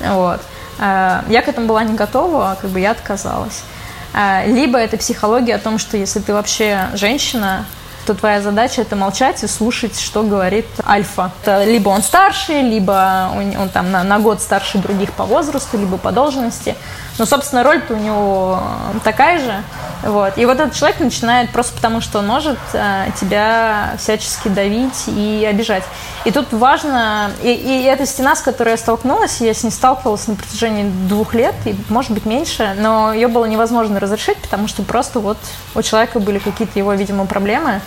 Вот. 0.00 0.40
Э, 0.78 1.22
я 1.28 1.42
к 1.42 1.48
этому 1.48 1.66
была 1.66 1.82
не 1.82 1.94
готова, 1.94 2.56
как 2.60 2.70
бы 2.70 2.80
я 2.80 2.92
отказалась. 2.92 3.62
Либо 4.44 4.78
это 4.78 4.98
психология 4.98 5.54
о 5.54 5.58
том, 5.58 5.78
что 5.78 5.96
если 5.96 6.20
ты 6.20 6.34
вообще 6.34 6.88
женщина, 6.92 7.64
то 8.04 8.14
твоя 8.14 8.42
задача 8.42 8.82
это 8.82 8.94
молчать 8.94 9.42
и 9.42 9.46
слушать, 9.46 9.98
что 9.98 10.22
говорит 10.22 10.66
альфа. 10.86 11.32
Это 11.42 11.64
либо 11.64 11.88
он 11.88 12.02
старше, 12.02 12.60
либо 12.60 13.30
он, 13.34 13.56
он 13.56 13.68
там 13.70 13.90
на, 13.90 14.02
на 14.04 14.18
год 14.18 14.42
старше 14.42 14.76
других 14.76 15.12
по 15.12 15.24
возрасту, 15.24 15.78
либо 15.78 15.96
по 15.96 16.12
должности. 16.12 16.76
Но, 17.18 17.26
собственно, 17.26 17.62
роль-то 17.62 17.94
у 17.94 17.96
него 17.96 18.62
такая 19.04 19.38
же. 19.38 19.62
Вот. 20.02 20.36
И 20.36 20.46
вот 20.46 20.58
этот 20.58 20.74
человек 20.74 20.98
начинает 20.98 21.50
просто 21.50 21.74
потому, 21.74 22.00
что 22.00 22.18
он 22.18 22.26
может 22.26 22.58
э, 22.72 23.06
тебя 23.20 23.94
всячески 23.98 24.48
давить 24.48 25.04
и 25.06 25.46
обижать. 25.48 25.84
И 26.24 26.32
тут 26.32 26.52
важно, 26.52 27.30
и, 27.42 27.52
и 27.52 27.84
эта 27.84 28.04
стена, 28.04 28.34
с 28.34 28.40
которой 28.40 28.70
я 28.70 28.76
столкнулась, 28.76 29.40
я 29.40 29.54
с 29.54 29.62
ней 29.62 29.70
сталкивалась 29.70 30.26
на 30.26 30.34
протяжении 30.34 30.90
двух 31.08 31.34
лет, 31.34 31.54
и, 31.66 31.76
может 31.88 32.10
быть, 32.10 32.26
меньше, 32.26 32.74
но 32.78 33.12
ее 33.12 33.28
было 33.28 33.44
невозможно 33.44 34.00
разрешить, 34.00 34.38
потому 34.38 34.66
что 34.66 34.82
просто 34.82 35.20
вот 35.20 35.38
у 35.74 35.82
человека 35.82 36.18
были 36.18 36.38
какие-то 36.38 36.78
его, 36.78 36.92
видимо, 36.94 37.26
проблемы, 37.26 37.80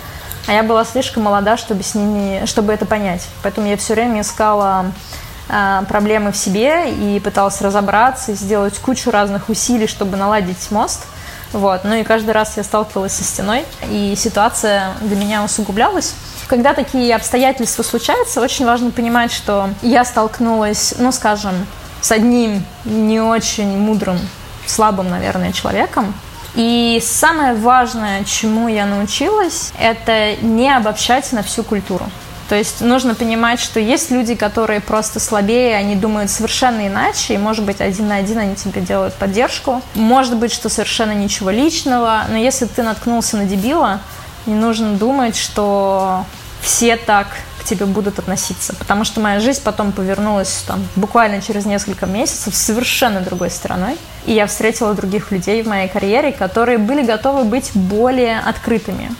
а 0.46 0.52
я 0.52 0.62
была 0.62 0.84
слишком 0.84 1.24
молода, 1.24 1.56
чтобы 1.56 1.82
с 1.82 1.94
ними, 1.94 2.46
чтобы 2.46 2.72
это 2.72 2.86
понять. 2.86 3.26
Поэтому 3.42 3.66
я 3.66 3.76
все 3.76 3.94
время 3.94 4.20
искала 4.22 4.86
э, 4.86 5.25
проблемы 5.46 6.32
в 6.32 6.36
себе 6.36 6.92
и 6.92 7.20
пыталась 7.20 7.60
разобраться, 7.60 8.32
и 8.32 8.34
сделать 8.34 8.78
кучу 8.78 9.10
разных 9.10 9.48
усилий, 9.48 9.86
чтобы 9.86 10.16
наладить 10.16 10.70
мост– 10.70 11.06
вот. 11.52 11.84
Ну 11.84 11.94
и 11.94 12.02
каждый 12.02 12.32
раз 12.32 12.56
я 12.56 12.64
сталкивалась 12.64 13.12
со 13.12 13.24
стеной, 13.24 13.64
и 13.90 14.14
ситуация 14.16 14.92
для 15.00 15.16
меня 15.16 15.44
усугублялась. 15.44 16.14
Когда 16.48 16.74
такие 16.74 17.14
обстоятельства 17.14 17.82
случаются, 17.82 18.40
очень 18.40 18.66
важно 18.66 18.90
понимать, 18.90 19.32
что 19.32 19.70
я 19.82 20.04
столкнулась, 20.04 20.94
ну, 20.98 21.12
скажем, 21.12 21.66
с 22.00 22.12
одним 22.12 22.64
не 22.84 23.20
очень 23.20 23.78
мудрым, 23.78 24.18
слабым, 24.66 25.08
наверное, 25.08 25.52
человеком. 25.52 26.14
И 26.54 27.02
самое 27.04 27.54
важное, 27.54 28.24
чему 28.24 28.68
я 28.68 28.86
научилась, 28.86 29.72
это 29.78 30.36
не 30.40 30.74
обобщать 30.74 31.30
на 31.32 31.42
всю 31.42 31.62
культуру. 31.62 32.06
То 32.48 32.54
есть 32.54 32.80
нужно 32.80 33.14
понимать, 33.14 33.60
что 33.60 33.80
есть 33.80 34.10
люди, 34.10 34.34
которые 34.34 34.80
просто 34.80 35.18
слабее, 35.18 35.76
они 35.76 35.96
думают 35.96 36.30
совершенно 36.30 36.86
иначе, 36.86 37.34
и, 37.34 37.38
может 37.38 37.64
быть, 37.64 37.80
один 37.80 38.08
на 38.08 38.16
один 38.16 38.38
они 38.38 38.54
тебе 38.54 38.80
делают 38.80 39.14
поддержку. 39.14 39.82
Может 39.94 40.36
быть, 40.36 40.52
что 40.52 40.68
совершенно 40.68 41.12
ничего 41.12 41.50
личного, 41.50 42.22
но 42.28 42.36
если 42.36 42.66
ты 42.66 42.82
наткнулся 42.82 43.36
на 43.36 43.46
дебила, 43.46 44.00
не 44.46 44.54
нужно 44.54 44.94
думать, 44.94 45.36
что 45.36 46.24
все 46.60 46.96
так 46.96 47.26
к 47.60 47.64
тебе 47.64 47.84
будут 47.84 48.20
относиться, 48.20 48.74
потому 48.76 49.04
что 49.04 49.20
моя 49.20 49.40
жизнь 49.40 49.60
потом 49.64 49.90
повернулась 49.90 50.64
там, 50.68 50.86
буквально 50.94 51.42
через 51.42 51.64
несколько 51.64 52.06
месяцев 52.06 52.54
совершенно 52.54 53.20
другой 53.20 53.50
стороной, 53.50 53.96
и 54.24 54.32
я 54.32 54.46
встретила 54.46 54.94
других 54.94 55.32
людей 55.32 55.62
в 55.62 55.66
моей 55.66 55.88
карьере, 55.88 56.30
которые 56.30 56.78
были 56.78 57.02
готовы 57.04 57.44
быть 57.44 57.72
более 57.74 58.38
открытыми. 58.38 59.12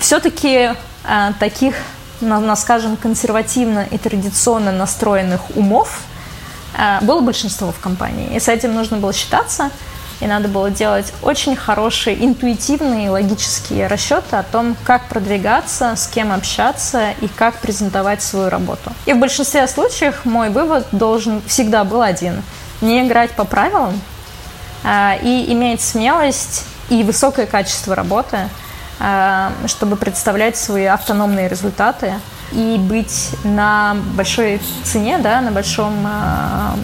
Все-таки 0.00 0.70
э, 1.04 1.32
таких 1.40 1.74
на, 2.20 2.40
на 2.40 2.56
скажем, 2.56 2.96
консервативно 2.96 3.86
и 3.90 3.98
традиционно 3.98 4.72
настроенных 4.72 5.56
умов 5.56 6.00
э, 6.76 6.98
было 7.02 7.20
большинство 7.20 7.72
в 7.72 7.78
компании. 7.78 8.34
И 8.34 8.40
с 8.40 8.48
этим 8.48 8.74
нужно 8.74 8.96
было 8.96 9.12
считаться, 9.12 9.70
и 10.20 10.26
надо 10.26 10.48
было 10.48 10.70
делать 10.70 11.12
очень 11.22 11.54
хорошие 11.54 12.24
интуитивные 12.24 13.10
логические 13.10 13.86
расчеты 13.86 14.36
о 14.36 14.42
том, 14.42 14.76
как 14.84 15.06
продвигаться, 15.08 15.94
с 15.94 16.08
кем 16.08 16.32
общаться 16.32 17.12
и 17.20 17.28
как 17.28 17.58
презентовать 17.58 18.22
свою 18.22 18.48
работу. 18.48 18.92
И 19.06 19.12
в 19.12 19.18
большинстве 19.18 19.66
случаев 19.68 20.24
мой 20.24 20.50
вывод 20.50 20.86
должен 20.90 21.40
всегда 21.46 21.84
был 21.84 22.02
один. 22.02 22.42
Не 22.80 23.06
играть 23.06 23.30
по 23.32 23.44
правилам 23.44 24.00
э, 24.82 25.18
и 25.22 25.52
иметь 25.52 25.80
смелость 25.80 26.64
и 26.88 27.02
высокое 27.04 27.46
качество 27.46 27.94
работы– 27.94 28.48
чтобы 29.66 29.96
представлять 29.96 30.56
свои 30.56 30.84
автономные 30.84 31.48
результаты 31.48 32.14
и 32.52 32.76
быть 32.78 33.30
на 33.44 33.96
большой 34.14 34.60
цене, 34.84 35.18
да, 35.18 35.40
на 35.40 35.50
большом 35.50 36.06
э, 36.06 36.76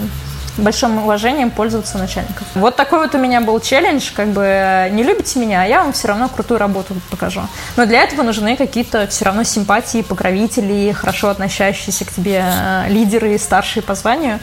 большим 0.56 0.98
уважением 0.98 1.50
пользоваться 1.50 1.98
начальником. 1.98 2.46
Вот 2.54 2.76
такой 2.76 3.00
вот 3.00 3.14
у 3.14 3.18
меня 3.18 3.40
был 3.40 3.58
челлендж, 3.58 4.12
как 4.14 4.28
бы 4.28 4.88
не 4.92 5.02
любите 5.02 5.40
меня, 5.40 5.62
а 5.62 5.66
я 5.66 5.82
вам 5.82 5.92
все 5.92 6.08
равно 6.08 6.28
крутую 6.28 6.58
работу 6.58 6.94
покажу. 7.10 7.40
Но 7.76 7.86
для 7.86 8.02
этого 8.02 8.22
нужны 8.22 8.56
какие-то 8.56 9.06
все 9.08 9.24
равно 9.24 9.42
симпатии, 9.42 10.02
покровители, 10.02 10.92
хорошо 10.92 11.30
относящиеся 11.30 12.04
к 12.04 12.12
тебе 12.12 12.44
э, 12.44 12.88
лидеры, 12.88 13.36
старшие 13.38 13.82
по 13.82 13.94
званию. 13.94 14.38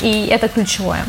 И 0.00 0.26
это 0.30 0.48
ключевое. 0.48 1.04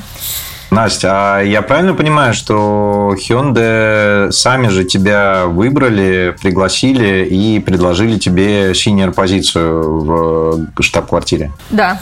Настя, 0.75 1.38
а 1.38 1.41
я 1.41 1.62
правильно 1.62 1.94
понимаю, 1.94 2.34
что 2.34 3.15
Hyundai 3.17 4.29
сами 4.32 4.67
же 4.67 4.84
тебя 4.84 5.46
выбрали, 5.46 6.36
пригласили 6.41 7.25
и 7.25 7.62
предложили 7.62 8.20
тебе 8.20 8.75
синер 8.75 9.13
позицию 9.13 10.01
в 10.01 10.82
штаб-квартире? 10.82 11.53
Да, 11.70 12.01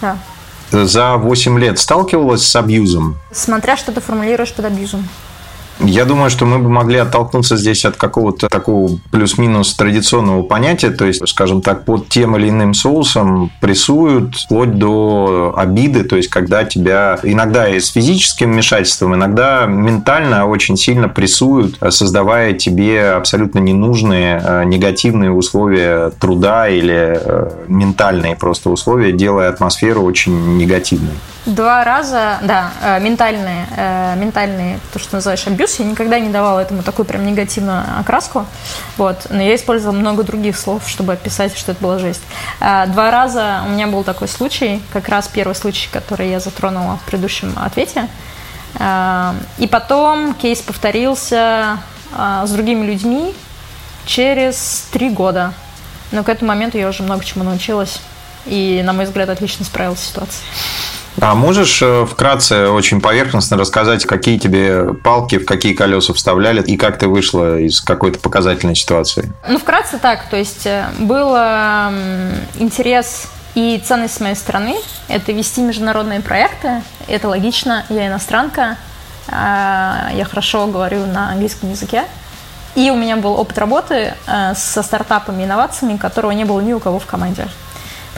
да. 0.00 0.16
За 0.70 1.16
8 1.16 1.58
лет 1.58 1.78
сталкивалась 1.78 2.46
с 2.46 2.56
абьюзом? 2.56 3.16
Смотря 3.30 3.76
что 3.76 3.92
ты 3.92 4.00
формулируешь 4.00 4.54
под 4.54 4.64
абьюзом. 4.64 5.06
Я 5.80 6.04
думаю, 6.04 6.28
что 6.30 6.44
мы 6.44 6.58
бы 6.58 6.68
могли 6.68 6.98
оттолкнуться 6.98 7.56
здесь 7.56 7.84
от 7.84 7.96
какого-то 7.96 8.48
такого 8.48 8.98
плюс-минус 9.10 9.74
традиционного 9.74 10.42
понятия, 10.42 10.90
то 10.90 11.04
есть, 11.04 11.26
скажем 11.28 11.62
так, 11.62 11.84
под 11.84 12.08
тем 12.08 12.36
или 12.36 12.48
иным 12.48 12.74
соусом 12.74 13.50
прессуют 13.60 14.36
вплоть 14.36 14.76
до 14.76 15.54
обиды, 15.56 16.02
то 16.02 16.16
есть, 16.16 16.28
когда 16.28 16.64
тебя 16.64 17.18
иногда 17.22 17.68
и 17.68 17.78
с 17.78 17.88
физическим 17.88 18.52
вмешательством, 18.52 19.14
иногда 19.14 19.66
ментально 19.66 20.46
очень 20.46 20.76
сильно 20.76 21.08
прессуют, 21.08 21.78
создавая 21.90 22.54
тебе 22.54 23.10
абсолютно 23.10 23.60
ненужные 23.60 24.42
э, 24.42 24.64
негативные 24.64 25.30
условия 25.30 26.10
труда 26.10 26.68
или 26.68 27.18
э, 27.20 27.50
ментальные 27.68 28.36
просто 28.36 28.70
условия, 28.70 29.12
делая 29.12 29.48
атмосферу 29.48 30.02
очень 30.02 30.56
негативной. 30.56 31.14
Два 31.46 31.84
раза, 31.84 32.38
да, 32.42 32.72
э, 32.82 33.00
ментальные, 33.00 33.66
ментальные, 34.16 34.80
то, 34.92 34.98
что 34.98 35.16
называешь 35.16 35.46
абьюз, 35.46 35.67
я 35.78 35.84
никогда 35.84 36.18
не 36.18 36.28
давала 36.30 36.60
этому 36.60 36.82
такую 36.82 37.06
прям 37.06 37.26
негативную 37.26 37.84
окраску, 37.98 38.46
вот, 38.96 39.26
но 39.30 39.42
я 39.42 39.54
использовала 39.54 39.96
много 39.96 40.22
других 40.22 40.56
слов, 40.56 40.88
чтобы 40.88 41.12
описать, 41.12 41.56
что 41.56 41.72
это 41.72 41.82
была 41.82 41.98
жесть. 41.98 42.22
Э, 42.60 42.86
два 42.86 43.10
раза 43.10 43.62
у 43.66 43.70
меня 43.70 43.86
был 43.86 44.04
такой 44.04 44.28
случай, 44.28 44.82
как 44.92 45.08
раз 45.08 45.28
первый 45.28 45.54
случай, 45.54 45.88
который 45.92 46.30
я 46.30 46.40
затронула 46.40 46.96
в 46.96 47.02
предыдущем 47.02 47.54
ответе, 47.56 48.08
и 49.58 49.66
потом 49.66 50.34
кейс 50.34 50.60
повторился 50.60 51.78
с 52.12 52.50
другими 52.50 52.84
людьми 52.84 53.34
через 54.04 54.86
три 54.92 55.10
года, 55.10 55.52
но 56.12 56.22
к 56.22 56.28
этому 56.28 56.48
моменту 56.48 56.78
я 56.78 56.88
уже 56.88 57.02
много 57.02 57.24
чему 57.24 57.44
научилась 57.44 58.00
и, 58.46 58.82
на 58.84 58.92
мой 58.92 59.04
взгляд, 59.04 59.28
отлично 59.28 59.64
справилась 59.64 60.00
с 60.00 60.08
ситуацией. 60.08 60.44
А 61.20 61.34
можешь 61.34 61.80
э, 61.82 62.06
вкратце, 62.06 62.68
очень 62.68 63.00
поверхностно 63.00 63.56
рассказать, 63.56 64.06
какие 64.06 64.38
тебе 64.38 64.94
палки 64.94 65.38
в 65.38 65.44
какие 65.44 65.74
колеса 65.74 66.12
вставляли 66.14 66.62
и 66.62 66.76
как 66.76 66.98
ты 66.98 67.08
вышла 67.08 67.58
из 67.58 67.80
какой-то 67.80 68.18
показательной 68.18 68.76
ситуации? 68.76 69.32
Ну, 69.48 69.58
вкратце 69.58 69.98
так. 69.98 70.28
То 70.30 70.36
есть 70.36 70.66
э, 70.66 70.86
был 70.98 71.34
интерес 72.58 73.28
и 73.54 73.82
ценность 73.84 74.14
с 74.14 74.20
моей 74.20 74.36
стороны– 74.36 74.76
это 75.08 75.32
вести 75.32 75.62
международные 75.62 76.20
проекты. 76.20 76.82
Это 77.08 77.28
логично. 77.28 77.84
Я 77.88 78.06
иностранка. 78.06 78.76
А, 79.26 80.10
я 80.14 80.24
хорошо 80.24 80.66
говорю 80.66 81.06
на 81.06 81.30
английском 81.30 81.70
языке. 81.70 82.04
И 82.74 82.90
у 82.90 82.94
меня 82.94 83.16
был 83.16 83.32
опыт 83.32 83.58
работы 83.58 84.14
э, 84.26 84.54
со 84.54 84.82
стартапами 84.82 85.42
инновациями, 85.44 85.96
которого 85.96 86.30
не 86.30 86.44
было 86.44 86.60
ни 86.60 86.72
у 86.72 86.78
кого 86.78 86.98
в 86.98 87.06
команде. 87.06 87.48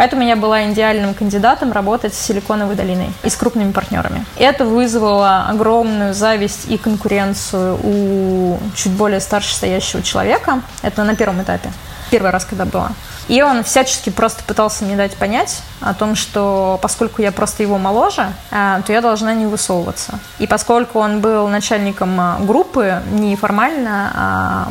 Поэтому 0.01 0.23
я 0.23 0.35
была 0.35 0.65
идеальным 0.73 1.13
кандидатом 1.13 1.73
работать 1.73 2.15
с 2.15 2.19
Силиконовой 2.19 2.75
долиной 2.75 3.11
и 3.23 3.29
с 3.29 3.37
крупными 3.37 3.71
партнерами. 3.71 4.25
Это 4.39 4.65
вызвало 4.65 5.45
огромную 5.47 6.15
зависть 6.15 6.71
и 6.71 6.79
конкуренцию 6.79 7.79
у 7.83 8.59
чуть 8.75 8.93
более 8.93 9.21
старше 9.21 9.55
стоящего 9.55 10.03
человека. 10.03 10.63
Это 10.81 11.05
на 11.05 11.15
первом 11.15 11.43
этапе. 11.43 11.71
Первый 12.11 12.31
раз, 12.31 12.47
когда 12.47 12.65
было. 12.65 12.93
И 13.29 13.43
он 13.43 13.63
всячески 13.63 14.09
просто 14.09 14.43
пытался 14.43 14.85
мне 14.85 14.97
дать 14.97 15.15
понять 15.17 15.61
о 15.83 15.93
том, 15.93 16.15
что 16.15 16.79
поскольку 16.81 17.21
я 17.21 17.31
просто 17.31 17.63
его 17.63 17.77
моложе, 17.77 18.33
а, 18.51 18.81
то 18.81 18.95
я 18.95 19.03
должна 19.03 19.35
не 19.35 19.45
высовываться. 19.45 20.19
И 20.39 20.47
поскольку 20.47 20.99
он 20.99 21.21
был 21.21 21.47
начальником 21.49 22.19
а, 22.19 22.39
группы 22.41 23.03
неформально, 23.11 24.13
а 24.15 24.69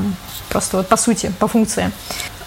просто 0.49 0.77
вот 0.77 0.87
по 0.87 0.97
сути, 0.97 1.31
по 1.37 1.47
функции, 1.47 1.91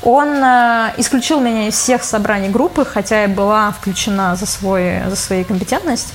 он 0.02 0.42
а, 0.42 0.92
исключил 0.96 1.40
меня 1.40 1.68
из 1.68 1.74
всех 1.74 2.02
собраний 2.04 2.48
группы, 2.48 2.84
хотя 2.84 3.22
я 3.22 3.28
была 3.28 3.70
включена 3.70 4.36
за, 4.36 4.46
свой, 4.46 5.02
за 5.08 5.16
свою 5.16 5.44
компетентность. 5.44 6.12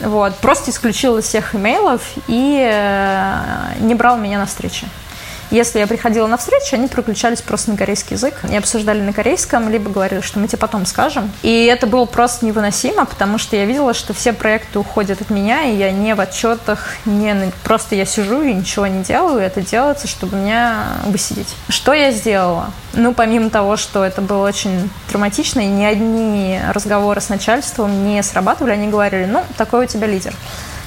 Вот, 0.00 0.36
просто 0.38 0.70
исключил 0.70 1.18
из 1.18 1.24
всех 1.24 1.54
имейлов 1.54 2.02
и 2.26 2.58
э, 2.58 3.74
не 3.80 3.94
брал 3.94 4.16
меня 4.16 4.38
на 4.38 4.46
встречи. 4.46 4.86
Если 5.50 5.80
я 5.80 5.86
приходила 5.86 6.26
на 6.26 6.36
встречу, 6.36 6.76
они 6.76 6.88
переключались 6.88 7.42
просто 7.42 7.70
на 7.70 7.76
корейский 7.76 8.14
язык 8.14 8.34
и 8.50 8.56
обсуждали 8.56 9.00
на 9.00 9.12
корейском, 9.12 9.68
либо 9.68 9.90
говорили, 9.90 10.20
что 10.20 10.38
мы 10.38 10.46
тебе 10.46 10.58
потом 10.58 10.86
скажем. 10.86 11.30
И 11.42 11.64
это 11.64 11.86
было 11.86 12.04
просто 12.04 12.46
невыносимо, 12.46 13.04
потому 13.04 13.38
что 13.38 13.56
я 13.56 13.64
видела, 13.64 13.92
что 13.94 14.12
все 14.12 14.32
проекты 14.32 14.78
уходят 14.78 15.20
от 15.20 15.30
меня, 15.30 15.62
и 15.64 15.74
я 15.74 15.90
не 15.90 16.14
в 16.14 16.20
отчетах, 16.20 16.94
не 17.04 17.52
просто 17.64 17.94
я 17.94 18.04
сижу 18.04 18.42
и 18.42 18.52
ничего 18.52 18.86
не 18.86 19.02
делаю, 19.02 19.40
это 19.40 19.60
делается, 19.60 20.06
чтобы 20.06 20.36
меня 20.36 20.84
высидеть. 21.06 21.48
Что 21.68 21.92
я 21.92 22.12
сделала? 22.12 22.70
Ну, 22.92 23.12
помимо 23.12 23.50
того, 23.50 23.76
что 23.76 24.04
это 24.04 24.20
было 24.20 24.46
очень 24.46 24.90
травматично, 25.08 25.60
и 25.60 25.66
ни 25.66 25.84
одни 25.84 26.60
разговоры 26.72 27.20
с 27.20 27.28
начальством 27.28 28.04
не 28.04 28.22
срабатывали, 28.22 28.72
они 28.72 28.88
говорили, 28.88 29.24
ну, 29.24 29.42
такой 29.56 29.84
у 29.84 29.88
тебя 29.88 30.06
лидер. 30.06 30.34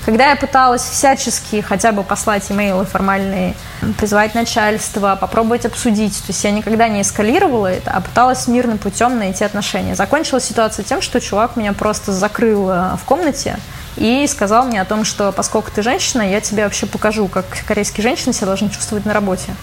Когда 0.06 0.32
я 0.32 0.36
пыталась 0.36 0.82
всячески 0.82 1.62
хотя 1.62 1.94
бы 1.94 2.04
послать 2.04 2.52
имейлы 2.52 2.84
формальные, 2.86 3.56
призвать 3.98 4.36
начальство, 4.36 5.18
попробовать 5.20 5.66
обсудить, 5.66 6.18
то 6.18 6.28
есть 6.28 6.44
я 6.44 6.52
никогда 6.52 6.90
не 6.90 7.02
эскалировала 7.02 7.68
это, 7.68 7.92
а 7.92 8.02
пыталась 8.02 8.48
мирным 8.48 8.78
путем 8.78 9.18
найти 9.18 9.46
отношения. 9.46 9.96
Закончилась 9.96 10.44
ситуация 10.44 10.84
тем, 10.84 11.02
что 11.02 11.22
чувак 11.22 11.56
меня 11.56 11.72
просто 11.72 12.12
закрыл 12.12 12.70
э, 12.70 12.98
в 12.98 13.06
комнате, 13.06 13.58
и 13.96 14.26
сказал 14.28 14.66
мне 14.66 14.82
о 14.82 14.86
том, 14.86 15.06
что 15.06 15.32
поскольку 15.32 15.72
ты 15.72 15.82
женщина, 15.84 16.22
я 16.22 16.42
тебе 16.42 16.64
вообще 16.64 16.86
покажу, 16.86 17.28
как 17.28 17.46
корейские 17.68 18.04
женщины 18.04 18.34
себя 18.34 18.48
должны 18.48 18.70
чувствовать 18.70 19.06
на 19.06 19.14
работе. 19.14 19.56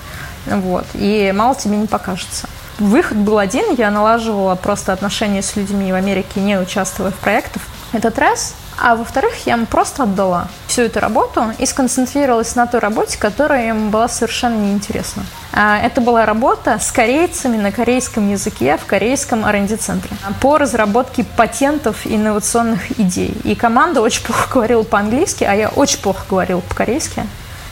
Вот. 0.46 0.86
И 0.94 1.32
мало 1.34 1.54
тебе 1.54 1.76
не 1.76 1.86
покажется. 1.86 2.48
Выход 2.78 3.18
был 3.18 3.38
один, 3.38 3.74
я 3.74 3.90
налаживала 3.90 4.54
просто 4.54 4.92
отношения 4.92 5.42
с 5.42 5.56
людьми 5.56 5.92
в 5.92 5.94
Америке, 5.94 6.40
не 6.40 6.58
участвуя 6.58 7.10
в 7.10 7.16
проектах. 7.16 7.62
Этот 7.92 8.18
раз 8.18 8.54
а 8.80 8.96
во-вторых, 8.96 9.46
я 9.46 9.54
им 9.54 9.66
просто 9.66 10.04
отдала 10.04 10.48
всю 10.66 10.82
эту 10.82 11.00
работу 11.00 11.52
и 11.58 11.66
сконцентрировалась 11.66 12.54
на 12.54 12.66
той 12.66 12.80
работе, 12.80 13.18
которая 13.18 13.68
им 13.68 13.90
была 13.90 14.08
совершенно 14.08 14.56
неинтересна. 14.56 15.24
А, 15.52 15.78
это 15.78 16.00
была 16.00 16.24
работа 16.24 16.78
с 16.78 16.90
корейцами 16.90 17.58
на 17.58 17.72
корейском 17.72 18.30
языке 18.30 18.78
в 18.78 18.86
корейском 18.86 19.44
R&D-центре 19.44 20.16
по 20.40 20.56
разработке 20.56 21.24
патентов 21.24 22.06
и 22.06 22.16
инновационных 22.16 22.98
идей. 22.98 23.36
И 23.44 23.54
команда 23.54 24.00
очень 24.00 24.24
плохо 24.24 24.48
говорила 24.50 24.82
по-английски, 24.82 25.44
а 25.44 25.54
я 25.54 25.68
очень 25.68 26.00
плохо 26.00 26.24
говорила 26.28 26.60
по-корейски. 26.60 27.26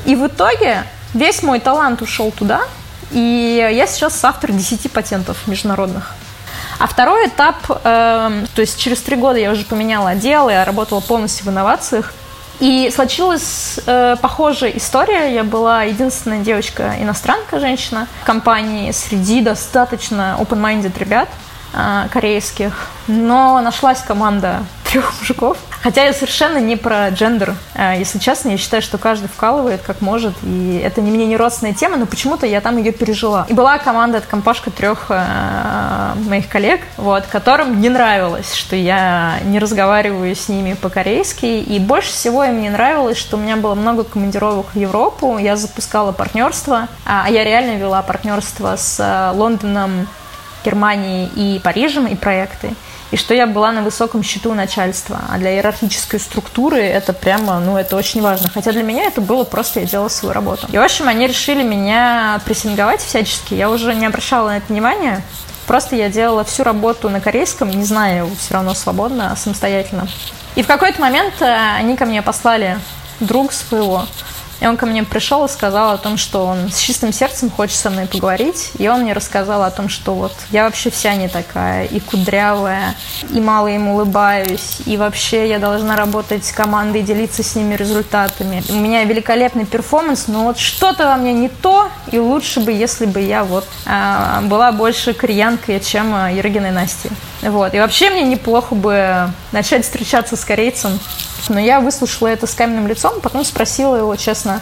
И 0.05 0.15
в 0.15 0.27
итоге 0.27 0.83
весь 1.15 1.43
мой 1.43 1.61
талант 1.61 2.03
ушел 2.03 2.31
туда, 2.33 2.61
и 3.11 3.71
я 3.75 3.87
сейчас 3.87 4.23
автор 4.25 4.53
10 4.53 4.93
патентов 4.93 5.47
международных. 5.47 6.15
А 6.79 6.87
второй 6.87 7.27
этап, 7.27 7.57
э, 7.69 7.75
то 8.55 8.61
есть 8.61 8.79
через 8.79 9.03
три 9.03 9.17
года 9.17 9.39
я 9.39 9.51
уже 9.51 9.65
поменяла 9.65 10.11
отдел, 10.11 10.49
я 10.49 10.65
работала 10.65 11.01
полностью 11.01 11.47
в 11.47 11.49
инновациях. 11.51 12.13
И 12.61 12.91
случилась 12.93 13.79
э, 13.87 14.17
похожая 14.21 14.71
история. 14.71 15.33
Я 15.33 15.45
была 15.45 15.85
единственная 15.85 16.41
девочка-иностранка, 16.41 17.61
женщина 17.61 18.09
в 18.23 18.27
компании 18.27 18.91
среди 18.91 19.41
достаточно 19.41 20.37
open-minded 20.41 20.99
ребят 20.99 21.29
корейских. 22.11 22.89
Но 23.07 23.61
нашлась 23.61 24.01
команда 24.01 24.61
трех 24.91 25.13
мужиков. 25.21 25.57
Хотя 25.83 26.05
я 26.05 26.13
совершенно 26.13 26.59
не 26.59 26.77
про 26.77 27.09
джендер. 27.11 27.55
А, 27.75 27.95
если 27.95 28.19
честно, 28.19 28.51
я 28.51 28.57
считаю, 28.57 28.83
что 28.83 28.99
каждый 28.99 29.29
вкалывает 29.29 29.83
как 29.83 30.01
может. 30.01 30.35
И 30.43 30.81
это 30.83 31.01
не 31.01 31.11
мне 31.11 31.27
не 31.27 31.37
родственная 31.37 31.75
тема, 31.75 31.97
но 31.97 32.07
почему-то 32.07 32.47
я 32.47 32.61
там 32.61 32.79
ее 32.79 32.93
пережила. 32.93 33.47
И 33.49 33.55
была 33.55 33.79
команда, 33.79 34.19
это 34.19 34.27
компашка 34.27 34.71
трех 34.71 35.07
э, 35.11 36.15
моих 36.27 36.49
коллег, 36.49 36.81
вот, 36.97 37.25
которым 37.27 37.81
не 37.81 37.89
нравилось, 37.91 38.55
что 38.55 38.75
я 38.75 39.39
не 39.45 39.59
разговариваю 39.59 40.35
с 40.35 40.49
ними 40.49 40.75
по-корейски. 40.75 41.47
И 41.47 41.79
больше 41.79 42.11
всего 42.11 42.45
им 42.45 42.61
не 42.61 42.71
нравилось, 42.71 43.19
что 43.19 43.37
у 43.37 43.41
меня 43.41 43.57
было 43.57 43.75
много 43.75 44.05
командировок 44.05 44.67
в 44.75 44.77
Европу. 44.77 45.39
Я 45.39 45.57
запускала 45.57 46.13
партнерство, 46.13 46.89
а 47.05 47.29
я 47.31 47.45
реально 47.45 47.77
вела 47.79 48.03
партнерство 48.03 48.75
с 48.77 49.33
Лондоном, 49.35 50.09
Германией 50.69 51.31
и 51.35 51.59
Парижем 51.61 52.07
и 52.07 52.15
проекты 52.15 52.75
и 53.11 53.17
что 53.17 53.35
я 53.35 53.47
была 53.47 53.73
на 53.73 53.83
высоком 53.83 54.23
счету 54.23 54.53
начальства. 54.55 55.21
А 55.31 55.39
для 55.39 55.55
иерархической 55.55 56.21
структуры 56.21 56.79
это 56.79 57.13
прямо, 57.13 57.59
ну, 57.59 57.77
это 57.77 57.97
очень 57.97 58.21
важно. 58.21 58.51
Хотя 58.53 58.73
для 58.73 58.83
меня 58.83 59.05
это 59.05 59.21
было 59.21 59.45
просто, 59.45 59.81
я 59.81 59.87
делала 59.87 60.09
свою 60.09 60.35
работу. 60.35 60.67
И, 60.71 60.77
в 60.77 60.83
общем, 60.83 61.09
они 61.09 61.27
решили 61.27 61.63
меня 61.63 62.41
прессинговать 62.45 63.01
всячески. 63.01 63.55
Я 63.55 63.71
уже 63.71 63.95
не 63.95 64.07
обращала 64.07 64.49
на 64.49 64.57
это 64.59 64.67
внимания. 64.69 65.23
Просто 65.67 65.97
я 65.97 66.09
делала 66.09 66.45
всю 66.45 66.65
работу 66.65 67.11
на 67.11 67.21
корейском, 67.21 67.71
не 67.71 67.85
его 67.85 68.31
все 68.39 68.55
равно 68.55 68.75
свободно, 68.75 69.35
самостоятельно. 69.37 70.09
И 70.55 70.63
в 70.63 70.67
какой-то 70.67 71.01
момент 71.01 71.35
э, 71.41 71.77
они 71.77 71.95
ко 71.95 72.07
мне 72.07 72.23
послали 72.23 72.79
друг 73.21 73.53
своего, 73.53 74.07
и 74.61 74.67
он 74.67 74.77
ко 74.77 74.87
мне 74.87 75.05
пришел 75.05 75.45
и 75.45 75.49
сказал 75.49 75.93
о 75.93 75.99
том, 75.99 76.17
что 76.17 76.47
он 76.47 76.71
с 76.71 76.79
чистым 76.79 77.13
сердцем 77.13 77.51
хочет 77.51 77.77
со 77.77 77.91
мной 77.91 78.07
поговорить. 78.07 78.73
И 78.79 78.89
он 78.89 79.03
мне 79.03 79.13
рассказал 79.13 79.63
о 79.63 79.71
том, 79.71 79.89
что 79.89 80.15
вот 80.15 80.33
я 80.51 80.65
вообще 80.65 80.91
вся 80.91 81.15
не 81.15 81.29
такая, 81.29 81.85
и 81.85 82.01
кудрявая, 82.01 82.95
и 83.31 83.41
мало 83.41 83.69
им 83.69 83.89
улыбаюсь, 83.89 84.79
и 84.87 84.97
вообще 84.97 85.49
я 85.49 85.59
должна 85.59 85.97
работать 85.97 86.45
с 86.45 86.53
командой 86.53 87.03
делиться 87.03 87.43
с 87.43 87.55
ними 87.55 87.75
результатами. 87.75 88.63
У 88.69 88.75
меня 88.75 89.05
великолепный 89.05 89.65
перформанс, 89.65 90.27
но 90.27 90.45
вот 90.45 90.59
что-то 90.59 91.07
во 91.07 91.17
мне 91.17 91.33
не 91.33 91.49
то, 91.49 91.89
и 92.11 92.19
лучше 92.19 92.61
бы, 92.61 92.73
если 92.73 93.07
бы 93.07 93.21
я 93.21 93.45
вот 93.45 93.67
э, 93.87 94.41
была 94.43 94.73
больше 94.73 95.15
кореянкой, 95.15 95.81
чем 95.81 96.13
Ергиной 96.29 96.73
Настей. 96.73 97.11
Вот. 97.43 97.75
И 97.75 97.79
вообще 97.79 98.11
мне 98.11 98.23
неплохо 98.23 98.75
бы 98.75 99.31
начать 99.53 99.85
встречаться 99.85 100.37
с 100.37 100.45
корейцем. 100.45 100.99
Но 101.49 101.61
я 101.61 101.81
выслушала 101.81 102.29
это 102.29 102.47
с 102.47 102.55
каменным 102.55 102.87
лицом, 102.89 103.21
потом 103.21 103.45
спросила 103.45 103.97
его, 103.97 104.15
честно, 104.17 104.61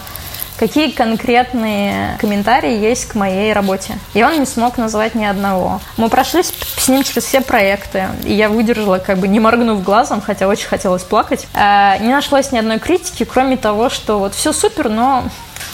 какие 0.59 0.91
конкретные 0.91 2.17
комментарии 2.21 2.79
есть 2.79 3.07
к 3.07 3.15
моей 3.15 3.53
работе. 3.53 3.99
И 4.15 4.23
он 4.23 4.39
не 4.39 4.47
смог 4.47 4.79
назвать 4.79 5.15
ни 5.15 5.25
одного. 5.25 5.81
Мы 5.97 6.09
прошли 6.09 6.43
с 6.43 6.89
ним 6.89 7.03
через 7.03 7.25
все 7.25 7.41
проекты, 7.41 8.09
и 8.25 8.35
я 8.35 8.49
выдержала, 8.49 8.99
как 8.99 9.19
бы 9.19 9.29
не 9.29 9.41
моргнув 9.41 9.83
глазом, 9.83 10.21
хотя 10.21 10.47
очень 10.47 10.69
хотелось 10.69 11.03
плакать. 11.03 11.47
А, 11.55 11.99
не 11.99 12.09
нашлось 12.09 12.53
ни 12.53 12.59
одной 12.59 12.79
критики, 12.79 13.25
кроме 13.25 13.57
того, 13.57 13.91
что 13.91 14.19
вот 14.19 14.35
все 14.35 14.53
супер, 14.53 14.89
но 14.89 15.25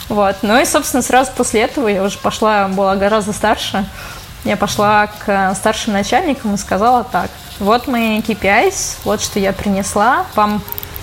вот. 0.09 0.37
Ну 0.43 0.61
и, 0.61 0.65
собственно, 0.65 1.03
сразу 1.03 1.31
после 1.37 1.63
этого 1.63 1.89
я 1.89 2.03
уже 2.03 2.19
пошла, 2.19 2.69
была 2.69 2.97
гораздо 2.97 3.33
старше, 3.33 3.85
я 4.45 4.57
пошла 4.57 5.07
к 5.07 5.55
старшим 5.55 5.93
начальникам 5.93 6.55
и 6.55 6.59
сказала 6.59 7.05
так, 7.05 7.31
вот 7.59 7.87
мои 7.87 8.21
KPIs, 8.21 8.99
вот 9.05 9.21
что 9.21 9.39
я 9.39 9.53
принесла, 9.53 10.27
вам 10.35 10.63